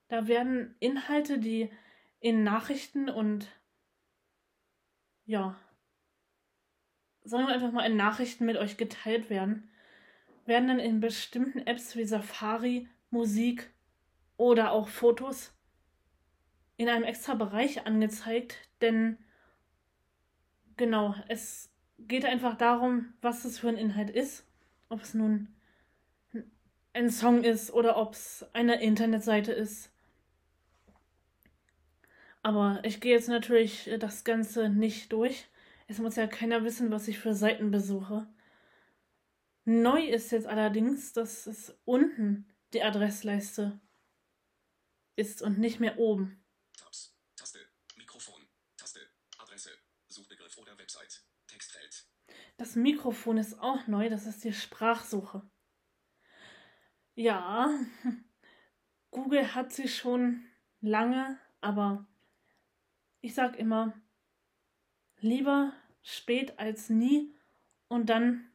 da 0.08 0.28
werden 0.28 0.76
Inhalte, 0.80 1.38
die 1.40 1.72
in 2.20 2.44
Nachrichten 2.44 3.10
und 3.10 3.48
ja, 5.30 5.56
sagen 7.24 7.46
wir 7.46 7.54
einfach 7.54 7.72
mal 7.72 7.86
in 7.86 7.96
Nachrichten 7.96 8.46
mit 8.46 8.58
euch 8.58 8.78
geteilt 8.78 9.30
werden, 9.30 9.70
werden 10.48 10.68
dann 10.68 10.80
in 10.80 11.00
bestimmten 11.00 11.60
Apps 11.68 11.96
wie 11.96 12.04
Safari, 12.04 12.88
Musik 13.12 13.70
oder 14.38 14.72
auch 14.72 14.88
Fotos 14.88 15.54
in 16.78 16.90
einem 16.90 17.04
extra 17.04 17.36
Bereich 17.36 17.86
angezeigt, 17.86 18.58
denn 18.82 19.20
genau, 20.78 21.14
es 21.28 21.72
geht 22.00 22.26
einfach 22.26 22.58
darum, 22.58 23.14
was 23.22 23.46
es 23.46 23.60
für 23.60 23.70
ein 23.70 23.78
Inhalt 23.78 24.10
ist, 24.10 24.48
ob 24.90 25.04
es 25.04 25.14
nun 25.14 25.54
ein 26.94 27.12
Song 27.12 27.44
ist 27.44 27.72
oder 27.72 27.98
ob 27.98 28.14
es 28.14 28.48
eine 28.54 28.82
Internetseite 28.82 29.52
ist. 29.52 29.94
Aber 32.42 32.82
ich 32.84 33.02
gehe 33.02 33.14
jetzt 33.14 33.28
natürlich 33.28 33.90
das 34.00 34.24
Ganze 34.24 34.70
nicht 34.70 35.12
durch. 35.12 35.48
Es 35.88 35.98
muss 35.98 36.16
ja 36.16 36.28
keiner 36.28 36.64
wissen, 36.64 36.92
was 36.92 37.08
ich 37.08 37.20
für 37.20 37.34
Seiten 37.34 37.72
besuche. 37.72 38.28
Neu 39.66 40.08
ist 40.08 40.32
jetzt 40.32 40.48
allerdings, 40.48 41.14
dass 41.14 41.46
es 41.48 41.78
unten 41.86 42.48
die 42.74 42.84
Adressleiste 42.84 43.80
ist 45.16 45.42
und 45.42 45.60
nicht 45.60 45.80
mehr 45.80 46.00
oben. 46.00 46.44
Tabs, 46.78 47.14
Taste, 47.36 47.60
Mikrofon, 47.98 48.48
Taste, 48.78 49.02
Adresse, 49.38 49.72
Suchbegriff 50.08 50.58
oder 50.58 50.78
Website, 50.78 51.24
Textfeld. 51.48 52.06
Das 52.58 52.76
Mikrofon 52.76 53.38
ist 53.38 53.60
auch 53.60 53.88
neu, 53.88 54.10
das 54.10 54.26
ist 54.26 54.44
die 54.44 54.54
Sprachsuche. 54.54 55.42
Ja, 57.16 57.70
Google 59.12 59.54
hat 59.54 59.74
sie 59.74 59.88
schon 59.88 60.46
lange, 60.82 61.38
aber 61.62 62.08
ich 63.22 63.34
sag 63.34 63.58
immer, 63.58 63.94
lieber 65.20 65.74
spät 66.02 66.58
als 66.60 66.90
nie 66.90 67.34
und 67.88 68.10
dann 68.10 68.50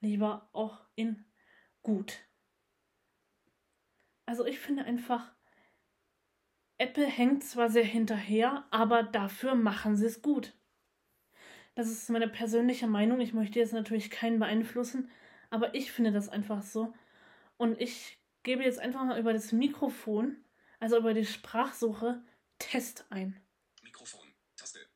lieber 0.00 0.48
auch 0.52 0.80
in 0.94 1.24
gut. 1.82 2.18
Also 4.26 4.46
ich 4.46 4.58
finde 4.58 4.84
einfach, 4.84 5.32
Apple 6.78 7.06
hängt 7.06 7.44
zwar 7.44 7.68
sehr 7.68 7.84
hinterher, 7.84 8.64
aber 8.70 9.02
dafür 9.02 9.54
machen 9.54 9.96
sie 9.96 10.06
es 10.06 10.22
gut. 10.22 10.54
Das 11.74 11.88
ist 11.88 12.08
meine 12.10 12.28
persönliche 12.28 12.86
Meinung. 12.86 13.20
Ich 13.20 13.34
möchte 13.34 13.58
jetzt 13.58 13.72
natürlich 13.72 14.10
keinen 14.10 14.38
beeinflussen, 14.38 15.10
aber 15.50 15.74
ich 15.74 15.92
finde 15.92 16.12
das 16.12 16.28
einfach 16.28 16.62
so. 16.62 16.94
Und 17.56 17.80
ich 17.80 18.18
gebe 18.42 18.62
jetzt 18.62 18.78
einfach 18.78 19.04
mal 19.04 19.18
über 19.18 19.32
das 19.32 19.52
Mikrofon, 19.52 20.36
also 20.78 20.96
über 20.96 21.12
die 21.12 21.26
Sprachsuche, 21.26 22.22
Test 22.58 23.06
ein. 23.10 23.40
Taste. 24.60 24.86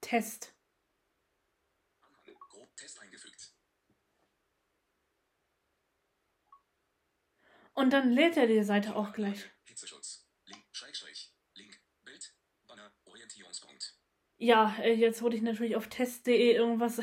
Test. 0.00 0.54
Anhang. 2.00 2.38
Grob 2.48 2.74
Test 2.74 2.98
eingefügt. 3.00 3.52
Und 7.74 7.90
dann 7.90 8.12
lädt 8.12 8.38
er 8.38 8.46
die 8.46 8.62
Seite 8.62 8.96
auch 8.96 9.12
gleich. 9.12 9.50
Hitzeschutz. 9.64 10.26
Link. 10.46 10.64
Schrägstrich. 10.72 11.34
Link. 11.52 11.78
Bild. 12.02 12.34
Banner. 12.66 12.94
Orientierungspunkt. 13.04 13.94
Ja, 14.38 14.74
äh, 14.78 14.94
jetzt 14.94 15.20
wurde 15.20 15.36
ich 15.36 15.42
natürlich 15.42 15.76
auf 15.76 15.88
test.de 15.88 16.54
irgendwas. 16.54 17.02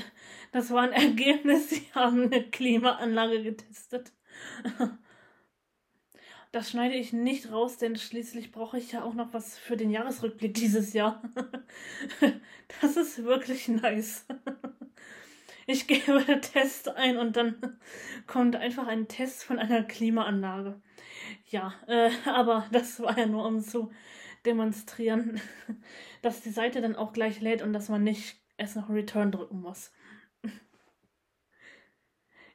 Das 0.51 0.71
war 0.71 0.81
ein 0.81 0.93
Ergebnis, 0.93 1.67
die 1.69 1.93
haben 1.93 2.23
eine 2.23 2.49
Klimaanlage 2.49 3.43
getestet. 3.43 4.11
Das 6.55 6.69
schneide 6.69 6.95
ich 6.95 7.11
nicht 7.11 7.51
raus, 7.51 7.79
denn 7.79 7.97
schließlich 7.97 8.53
brauche 8.53 8.77
ich 8.77 8.93
ja 8.93 9.03
auch 9.03 9.13
noch 9.13 9.33
was 9.33 9.57
für 9.57 9.75
den 9.75 9.91
Jahresrückblick 9.91 10.53
dieses 10.53 10.93
Jahr. 10.93 11.21
Das 12.81 12.95
ist 12.95 13.25
wirklich 13.25 13.67
nice. 13.67 14.25
Ich 15.67 15.85
gebe 15.85 16.23
Test 16.39 16.87
ein 16.87 17.17
und 17.17 17.35
dann 17.35 17.77
kommt 18.25 18.55
einfach 18.55 18.87
ein 18.87 19.09
Test 19.09 19.43
von 19.43 19.59
einer 19.59 19.83
Klimaanlage. 19.83 20.81
Ja, 21.47 21.73
äh, 21.87 22.09
aber 22.25 22.65
das 22.71 23.01
war 23.01 23.19
ja 23.19 23.25
nur 23.25 23.45
um 23.45 23.59
zu 23.59 23.91
demonstrieren, 24.45 25.41
dass 26.21 26.39
die 26.39 26.51
Seite 26.51 26.79
dann 26.79 26.95
auch 26.95 27.11
gleich 27.11 27.41
lädt 27.41 27.63
und 27.63 27.73
dass 27.73 27.89
man 27.89 28.03
nicht 28.03 28.37
erst 28.55 28.77
noch 28.77 28.89
Return 28.89 29.33
drücken 29.33 29.59
muss. 29.59 29.91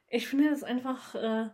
Ich 0.07 0.27
finde 0.27 0.49
das 0.49 0.63
einfach 0.63 1.13
äh, 1.13 1.51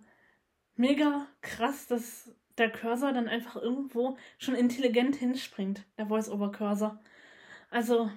mega 0.77 1.27
krass, 1.41 1.87
dass 1.87 2.31
der 2.57 2.71
Cursor 2.71 3.13
dann 3.13 3.27
einfach 3.27 3.55
irgendwo 3.55 4.17
schon 4.39 4.55
intelligent 4.55 5.15
hinspringt, 5.15 5.85
der 5.97 6.07
Voice-Over-Cursor. 6.07 6.99
Also 7.69 8.11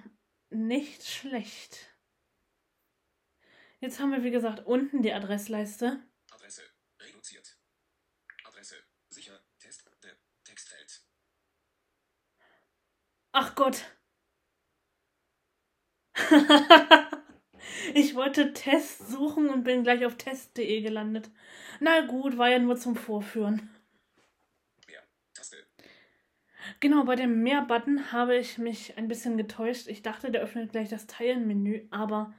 nicht 0.49 1.03
schlecht. 1.03 1.91
Jetzt 3.79 3.99
haben 3.99 4.11
wir, 4.11 4.23
wie 4.23 4.31
gesagt, 4.31 4.65
unten 4.65 5.01
die 5.01 5.13
Adressleiste. 5.13 6.03
Adresse. 6.31 6.61
Reduziert. 6.99 7.57
Adresse. 8.45 8.75
Sicher. 9.09 9.39
Test. 9.59 9.89
Der 10.03 10.15
Textfeld. 10.43 11.01
Ach 13.31 13.55
Gott. 13.55 13.85
ich 17.93 18.15
wollte 18.15 18.53
Test 18.53 19.07
suchen 19.07 19.49
und 19.49 19.63
bin 19.63 19.83
gleich 19.83 20.05
auf 20.05 20.15
test.de 20.15 20.81
gelandet. 20.81 21.29
Na 21.79 22.01
gut, 22.01 22.37
war 22.37 22.49
ja 22.49 22.59
nur 22.59 22.77
zum 22.77 22.95
Vorführen. 22.95 23.69
Mehr. 24.87 25.01
Taste. 25.33 25.57
Genau, 26.79 27.03
bei 27.05 27.15
dem 27.15 27.43
Mehr-Button 27.43 28.11
habe 28.11 28.37
ich 28.37 28.57
mich 28.57 28.97
ein 28.97 29.07
bisschen 29.07 29.37
getäuscht. 29.37 29.87
Ich 29.87 30.01
dachte, 30.01 30.31
der 30.31 30.41
öffnet 30.41 30.71
gleich 30.71 30.89
das 30.89 31.07
Teilen-Menü, 31.07 31.87
aber 31.91 32.33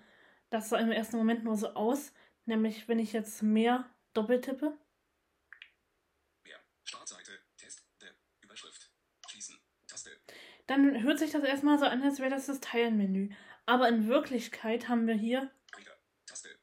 das 0.51 0.69
sah 0.69 0.79
im 0.79 0.93
ersten 0.93 1.17
Moment 1.17 1.45
nur 1.45 1.57
so 1.57 1.69
aus. 1.75 2.13
Nämlich, 2.45 2.89
wenn 2.89 2.99
ich 2.99 3.13
jetzt 3.13 3.43
mehr 3.43 3.89
doppeltippe. 4.15 4.77
Mehr. 6.45 6.59
Startseite. 6.85 7.33
Test. 7.57 7.85
Überschrift. 8.43 8.91
Schließen. 9.29 9.59
Taste. 9.87 10.11
Dann 10.67 11.03
hört 11.03 11.19
sich 11.19 11.31
das 11.31 11.45
erstmal 11.45 11.79
so 11.79 11.87
an, 11.87 12.03
als 12.03 12.19
wäre 12.19 12.31
das 12.31 12.47
das 12.47 12.61
Teilen-Menü. 12.61 13.31
Aber 13.73 13.89
in 13.89 14.07
Wirklichkeit 14.07 14.87
haben 14.91 15.07
wir 15.07 15.15
hier 15.15 15.51
Reader. 15.75 15.97
Taste. 16.27 16.59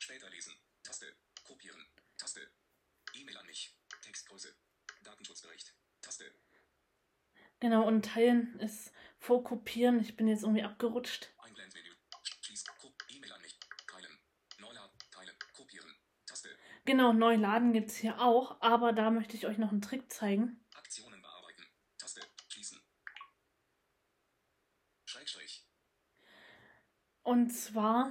Später 0.00 0.28
lesen. 0.30 0.52
Taste. 0.82 1.06
Kopieren. 1.44 1.80
Taste. 2.18 2.40
E-Mail 3.14 3.36
an 3.36 3.46
mich. 3.46 3.78
Textgröße. 4.02 4.56
Datenschutzbericht. 5.04 5.76
Taste. 6.00 6.34
Genau, 7.60 7.86
und 7.86 8.04
Teilen 8.04 8.58
ist 8.58 8.92
vor 9.20 9.44
Kopieren. 9.44 10.00
Ich 10.00 10.16
bin 10.16 10.26
jetzt 10.26 10.42
irgendwie 10.42 10.64
abgerutscht. 10.64 11.32
Einblendmenü. 11.38 11.94
Schließ. 12.40 12.64
Ko- 12.80 12.92
E-Mail 13.10 13.32
an 13.32 13.42
mich. 13.42 13.56
Teilen. 13.86 14.18
Neuladen. 14.58 14.98
Teilen. 15.12 15.36
Kopieren. 15.52 15.94
Taste. 16.26 16.48
Genau, 16.84 17.12
neu 17.12 17.36
laden 17.36 17.72
gibt 17.72 17.90
es 17.92 17.96
hier 17.96 18.20
auch, 18.20 18.60
aber 18.60 18.92
da 18.92 19.12
möchte 19.12 19.36
ich 19.36 19.46
euch 19.46 19.58
noch 19.58 19.70
einen 19.70 19.82
Trick 19.82 20.10
zeigen. 20.10 20.66
Aktionen 20.74 21.22
bearbeiten. 21.22 21.64
Taste. 21.96 22.22
Schließen. 22.48 22.82
Schrägstrich. 25.04 25.64
Und 27.30 27.50
zwar, 27.50 28.10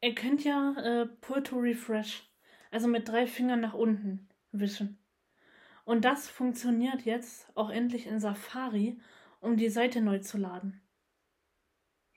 ihr 0.00 0.14
könnt 0.14 0.42
ja 0.44 0.72
äh, 0.78 1.04
Pull 1.04 1.42
to 1.42 1.58
Refresh, 1.58 2.26
also 2.70 2.88
mit 2.88 3.06
drei 3.06 3.26
Fingern 3.26 3.60
nach 3.60 3.74
unten 3.74 4.30
wischen. 4.50 4.98
Und 5.84 6.06
das 6.06 6.26
funktioniert 6.26 7.02
jetzt 7.02 7.54
auch 7.54 7.68
endlich 7.68 8.06
in 8.06 8.18
Safari, 8.18 8.98
um 9.40 9.58
die 9.58 9.68
Seite 9.68 10.00
neu 10.00 10.20
zu 10.20 10.38
laden. 10.38 10.80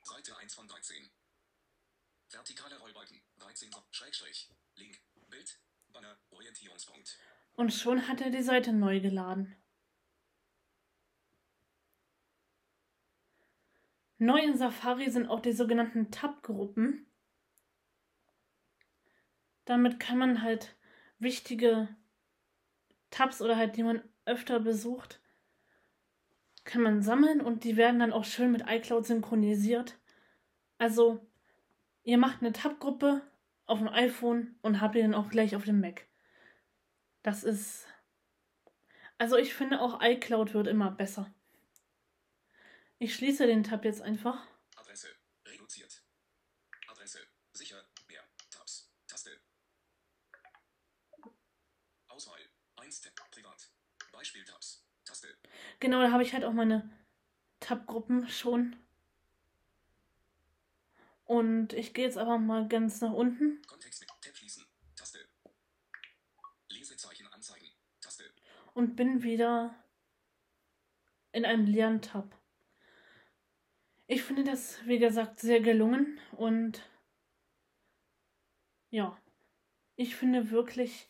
Seite 0.04 0.38
1 0.38 0.56
von 0.56 0.66
13. 0.66 0.96
Vertikale 2.30 2.80
Rollbalken. 2.80 3.20
13. 3.40 3.70
Schrägstrich. 3.92 4.50
Link. 4.76 5.02
Bild. 5.30 5.60
Banner. 5.92 6.18
Orientierungspunkt. 6.30 7.18
Und 7.52 7.74
schon 7.74 8.08
hat 8.08 8.22
er 8.22 8.30
die 8.30 8.44
Seite 8.44 8.72
neu 8.72 9.02
geladen. 9.02 9.58
Neu 14.20 14.40
in 14.40 14.58
Safari 14.58 15.10
sind 15.10 15.30
auch 15.30 15.40
die 15.40 15.54
sogenannten 15.54 16.12
Tab-Gruppen. 16.12 17.08
Damit 19.64 20.00
kann 20.00 20.18
man 20.18 20.42
halt 20.42 20.76
wichtige 21.20 21.88
Tabs 23.12 23.42
oder 23.42 23.56
halt 23.56 23.78
die 23.78 23.84
man 23.84 24.04
öfter 24.26 24.60
besucht, 24.60 25.22
kann 26.66 26.82
man 26.82 27.02
sammeln 27.02 27.42
und 27.42 27.64
die 27.64 27.78
werden 27.78 28.00
dann 28.00 28.14
auch 28.14 28.26
schön 28.26 28.52
mit 28.52 28.66
iCloud 28.68 29.06
synchronisiert. 29.06 29.98
Also, 30.78 31.26
ihr 32.04 32.18
macht 32.18 32.42
eine 32.42 32.52
Tab-Gruppe 32.52 33.22
auf 33.66 33.80
dem 33.80 33.88
iPhone 33.88 34.56
und 34.62 34.82
habt 34.82 34.96
ihr 34.96 35.04
dann 35.04 35.16
auch 35.16 35.30
gleich 35.30 35.56
auf 35.56 35.64
dem 35.64 35.80
Mac. 35.80 36.08
Das 37.24 37.44
ist. 37.44 37.88
Also 39.18 39.38
ich 39.38 39.54
finde 39.54 39.82
auch 39.82 40.02
iCloud 40.02 40.54
wird 40.54 40.68
immer 40.68 40.92
besser. 40.92 41.34
Ich 43.02 43.16
schließe 43.16 43.48
den 43.48 43.64
Tab 43.64 43.86
jetzt 43.86 44.02
einfach. 44.02 44.46
Adresse. 44.76 45.08
Reduziert. 45.46 46.04
Adresse. 46.90 47.20
Sicher. 47.54 47.82
Mehr. 48.08 48.22
Tabs. 48.52 48.92
Taste. 49.08 49.40
Auswahl. 52.10 52.42
1 52.76 53.02
Tab. 53.02 53.32
Privat. 53.32 53.72
Beispiel-Tabs. 54.12 54.86
Taste. 55.06 55.38
Genau, 55.80 56.02
da 56.02 56.12
habe 56.12 56.24
ich 56.24 56.34
halt 56.34 56.44
auch 56.44 56.52
meine 56.52 56.92
Tab-Gruppen 57.62 58.28
schon. 58.28 58.76
Und 61.24 61.72
ich 61.72 61.94
gehe 61.94 62.04
jetzt 62.04 62.18
aber 62.18 62.38
mal 62.38 62.68
ganz 62.68 63.00
nach 63.00 63.14
unten. 63.14 63.62
Kontext 63.66 64.02
mit 64.02 64.10
Tab 64.10 64.36
schließen. 64.36 64.66
Taste. 64.98 65.26
Lesezeichen 66.68 67.28
anzeigen. 67.28 67.72
Taste. 68.02 68.30
und 68.74 68.96
bin 68.96 69.24
wieder 69.24 69.82
in 71.32 71.46
einem 71.46 71.66
leeren 71.66 72.02
Tab. 72.02 72.39
Ich 74.12 74.24
finde 74.24 74.44
das, 74.44 74.84
wie 74.88 74.98
gesagt, 74.98 75.40
sehr 75.40 75.62
gelungen 75.62 76.18
und 76.32 76.82
ja, 78.90 79.16
ich 79.96 80.16
finde 80.16 80.50
wirklich 80.50 81.08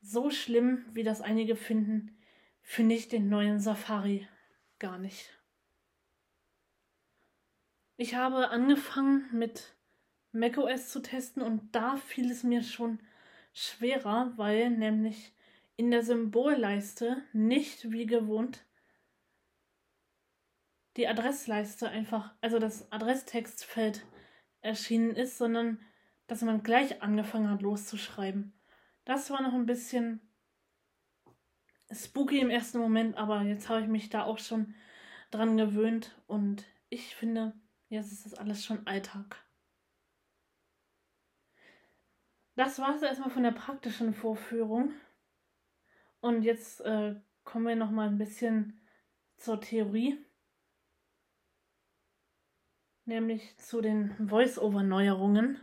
so 0.00 0.30
schlimm, 0.30 0.86
wie 0.92 1.02
das 1.02 1.22
einige 1.22 1.56
finden, 1.56 2.16
finde 2.62 2.94
ich 2.94 3.08
den 3.08 3.28
neuen 3.28 3.58
Safari 3.58 4.28
gar 4.78 4.96
nicht. 4.96 5.36
Ich 7.96 8.14
habe 8.14 8.50
angefangen 8.50 9.28
mit 9.32 9.74
macOS 10.30 10.88
zu 10.88 11.02
testen 11.02 11.42
und 11.42 11.74
da 11.74 11.96
fiel 11.96 12.30
es 12.30 12.44
mir 12.44 12.62
schon 12.62 13.00
schwerer, 13.52 14.34
weil 14.36 14.70
nämlich 14.70 15.34
in 15.74 15.90
der 15.90 16.04
Symbolleiste 16.04 17.24
nicht 17.32 17.90
wie 17.90 18.06
gewohnt 18.06 18.64
die 21.00 21.08
Adressleiste 21.08 21.88
einfach, 21.88 22.34
also 22.42 22.58
das 22.58 22.92
Adresstextfeld 22.92 24.04
erschienen 24.60 25.16
ist, 25.16 25.38
sondern 25.38 25.80
dass 26.26 26.42
man 26.42 26.62
gleich 26.62 27.00
angefangen 27.00 27.48
hat 27.48 27.62
loszuschreiben. 27.62 28.52
Das 29.06 29.30
war 29.30 29.40
noch 29.40 29.54
ein 29.54 29.64
bisschen 29.64 30.20
spooky 31.90 32.38
im 32.38 32.50
ersten 32.50 32.78
Moment, 32.78 33.16
aber 33.16 33.40
jetzt 33.40 33.70
habe 33.70 33.80
ich 33.80 33.86
mich 33.86 34.10
da 34.10 34.24
auch 34.24 34.38
schon 34.38 34.74
dran 35.30 35.56
gewöhnt 35.56 36.20
und 36.26 36.66
ich 36.90 37.16
finde, 37.16 37.54
jetzt 37.88 38.12
ist 38.12 38.26
das 38.26 38.34
alles 38.34 38.62
schon 38.62 38.86
Alltag. 38.86 39.42
Das 42.56 42.78
war 42.78 42.94
es 42.94 43.00
erstmal 43.00 43.30
von 43.30 43.42
der 43.42 43.52
praktischen 43.52 44.12
Vorführung. 44.12 44.92
Und 46.20 46.42
jetzt 46.42 46.82
äh, 46.82 47.14
kommen 47.44 47.66
wir 47.66 47.76
noch 47.76 47.90
mal 47.90 48.08
ein 48.08 48.18
bisschen 48.18 48.82
zur 49.38 49.62
Theorie, 49.62 50.18
nämlich 53.10 53.56
zu 53.58 53.80
den 53.80 54.14
Voice-over-Neuerungen. 54.28 55.60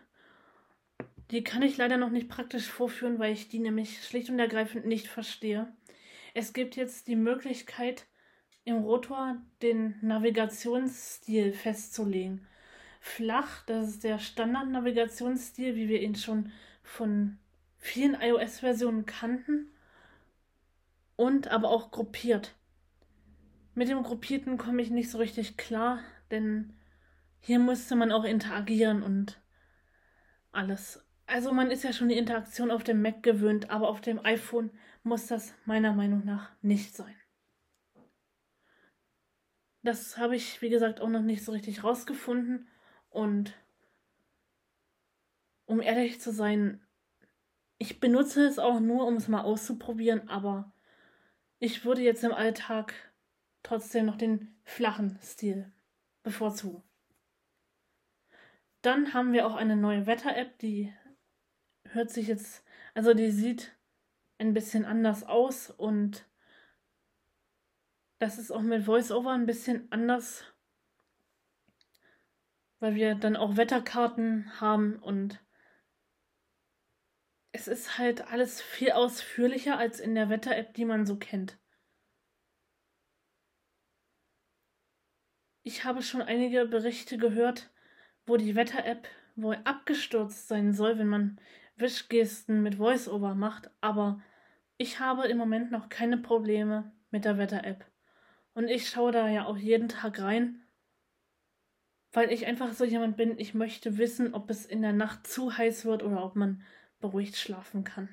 Die 1.31 1.43
kann 1.43 1.63
ich 1.63 1.77
leider 1.77 1.97
noch 1.97 2.11
nicht 2.11 2.29
praktisch 2.29 2.67
vorführen, 2.67 3.19
weil 3.19 3.33
ich 3.33 3.47
die 3.49 3.59
nämlich 3.59 4.03
schlicht 4.03 4.29
und 4.29 4.37
ergreifend 4.37 4.85
nicht 4.85 5.07
verstehe. 5.07 5.73
Es 6.33 6.53
gibt 6.53 6.75
jetzt 6.75 7.07
die 7.07 7.15
Möglichkeit, 7.15 8.05
im 8.65 8.77
Rotor 8.79 9.37
den 9.61 9.95
Navigationsstil 10.01 11.53
festzulegen. 11.53 12.45
Flach, 12.99 13.65
das 13.65 13.87
ist 13.87 14.03
der 14.03 14.19
Standard-Navigationsstil, 14.19 15.75
wie 15.75 15.87
wir 15.87 16.01
ihn 16.01 16.15
schon 16.15 16.51
von 16.83 17.37
vielen 17.77 18.19
iOS-Versionen 18.19 19.05
kannten. 19.05 19.71
Und 21.15 21.47
aber 21.47 21.69
auch 21.69 21.91
gruppiert. 21.91 22.55
Mit 23.73 23.87
dem 23.87 24.03
Gruppierten 24.03 24.57
komme 24.57 24.81
ich 24.81 24.91
nicht 24.91 25.09
so 25.09 25.17
richtig 25.17 25.55
klar, 25.55 25.99
denn 26.29 26.76
hier 27.39 27.59
musste 27.59 27.95
man 27.95 28.11
auch 28.11 28.23
interagieren 28.23 29.03
und 29.03 29.41
alles. 30.51 31.03
Also 31.25 31.51
man 31.51 31.71
ist 31.71 31.83
ja 31.83 31.93
schon 31.93 32.09
die 32.09 32.17
Interaktion 32.17 32.71
auf 32.71 32.83
dem 32.83 33.01
Mac 33.01 33.21
gewöhnt, 33.21 33.69
aber 33.69 33.89
auf 33.89 34.01
dem 34.01 34.23
iPhone 34.25 34.71
muss 35.03 35.27
das 35.27 35.53
meiner 35.65 35.93
Meinung 35.93 36.25
nach 36.25 36.51
nicht 36.61 36.95
sein. 36.95 37.15
Das 39.83 40.17
habe 40.17 40.35
ich, 40.35 40.61
wie 40.61 40.69
gesagt, 40.69 40.99
auch 40.99 41.09
noch 41.09 41.21
nicht 41.21 41.43
so 41.45 41.51
richtig 41.51 41.83
rausgefunden. 41.83 42.67
Und 43.09 43.53
um 45.65 45.81
ehrlich 45.81 46.19
zu 46.19 46.31
sein, 46.31 46.81
ich 47.77 47.99
benutze 47.99 48.45
es 48.45 48.59
auch 48.59 48.79
nur, 48.79 49.05
um 49.05 49.15
es 49.15 49.27
mal 49.27 49.41
auszuprobieren, 49.41 50.27
aber 50.29 50.73
ich 51.59 51.85
würde 51.85 52.01
jetzt 52.01 52.23
im 52.23 52.33
Alltag 52.33 52.93
trotzdem 53.63 54.05
noch 54.05 54.17
den 54.17 54.55
flachen 54.63 55.19
Stil 55.21 55.71
bevorzugen. 56.23 56.83
Dann 58.87 59.13
haben 59.13 59.33
wir 59.33 59.45
auch 59.45 59.55
eine 59.55 59.75
neue 59.75 60.07
Wetter-App, 60.07 60.59
die 60.59 60.93
hört 61.89 62.09
sich 62.09 62.27
jetzt, 62.27 62.63
also 62.93 63.13
die 63.13 63.31
sieht 63.31 63.77
ein 64.37 64.53
bisschen 64.53 64.85
anders 64.85 65.25
aus 65.25 65.69
und 65.69 66.25
das 68.19 68.37
ist 68.37 68.49
auch 68.49 68.61
mit 68.61 68.87
VoiceOver 68.87 69.31
ein 69.31 69.45
bisschen 69.45 69.91
anders, 69.91 70.45
weil 72.79 72.95
wir 72.95 73.15
dann 73.15 73.35
auch 73.35 73.57
Wetterkarten 73.57 74.57
haben 74.61 74.99
und 74.99 75.43
es 77.51 77.67
ist 77.67 77.97
halt 77.97 78.21
alles 78.31 78.61
viel 78.61 78.93
ausführlicher 78.93 79.77
als 79.77 79.99
in 79.99 80.15
der 80.15 80.29
Wetter-App, 80.29 80.73
die 80.75 80.85
man 80.85 81.05
so 81.05 81.17
kennt. 81.17 81.59
Ich 85.63 85.83
habe 85.83 86.01
schon 86.01 86.21
einige 86.21 86.65
Berichte 86.65 87.17
gehört, 87.17 87.69
wo 88.27 88.37
die 88.37 88.55
Wetter-App 88.55 89.07
wohl 89.35 89.57
abgestürzt 89.63 90.47
sein 90.47 90.73
soll, 90.73 90.99
wenn 90.99 91.07
man 91.07 91.39
Wischgesten 91.77 92.61
mit 92.61 92.77
VoiceOver 92.77 93.35
macht, 93.35 93.71
aber 93.81 94.21
ich 94.77 94.99
habe 94.99 95.27
im 95.27 95.37
Moment 95.37 95.71
noch 95.71 95.89
keine 95.89 96.17
Probleme 96.17 96.91
mit 97.09 97.25
der 97.25 97.37
Wetter-App. 97.37 97.85
Und 98.53 98.67
ich 98.67 98.89
schaue 98.89 99.11
da 99.11 99.27
ja 99.27 99.45
auch 99.45 99.57
jeden 99.57 99.87
Tag 99.87 100.19
rein, 100.19 100.61
weil 102.11 102.31
ich 102.31 102.45
einfach 102.45 102.73
so 102.73 102.83
jemand 102.83 103.17
bin, 103.17 103.37
ich 103.37 103.53
möchte 103.53 103.97
wissen, 103.97 104.33
ob 104.33 104.49
es 104.49 104.65
in 104.65 104.81
der 104.81 104.93
Nacht 104.93 105.27
zu 105.27 105.55
heiß 105.55 105.85
wird 105.85 106.03
oder 106.03 106.23
ob 106.23 106.35
man 106.35 106.63
beruhigt 106.99 107.37
schlafen 107.37 107.83
kann. 107.83 108.09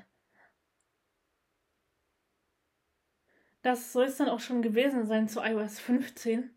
Das 3.62 3.94
soll 3.94 4.04
es 4.04 4.18
dann 4.18 4.28
auch 4.28 4.40
schon 4.40 4.60
gewesen 4.60 5.06
sein 5.06 5.26
zu 5.26 5.40
iOS 5.40 5.80
15. 5.80 6.50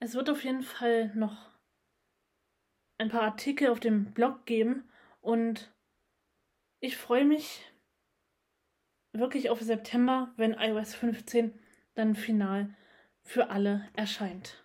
Es 0.00 0.14
wird 0.14 0.28
auf 0.28 0.44
jeden 0.44 0.62
Fall 0.62 1.14
noch 1.14 1.51
ein 2.98 3.08
paar 3.08 3.22
Artikel 3.22 3.68
auf 3.68 3.80
dem 3.80 4.12
Blog 4.12 4.46
geben 4.46 4.88
und 5.20 5.72
ich 6.80 6.96
freue 6.96 7.24
mich 7.24 7.64
wirklich 9.12 9.50
auf 9.50 9.60
September, 9.60 10.32
wenn 10.36 10.54
iOS 10.54 10.94
15 10.94 11.58
dann 11.94 12.14
final 12.14 12.74
für 13.22 13.50
alle 13.50 13.88
erscheint. 13.94 14.64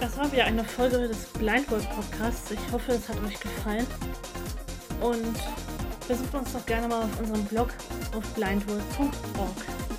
Das 0.00 0.16
war 0.16 0.32
wieder 0.32 0.44
eine 0.44 0.64
Folge 0.64 1.08
des 1.08 1.26
Blindworld 1.34 1.88
Podcasts. 1.90 2.50
Ich 2.50 2.72
hoffe, 2.72 2.92
es 2.92 3.08
hat 3.08 3.22
euch 3.22 3.38
gefallen. 3.38 3.86
Und 5.00 5.36
besucht 6.08 6.34
uns 6.34 6.52
doch 6.52 6.64
gerne 6.64 6.88
mal 6.88 7.02
auf 7.02 7.20
unserem 7.20 7.44
Blog 7.44 7.68
auf 8.14 8.34
blindworld.org. 8.34 9.89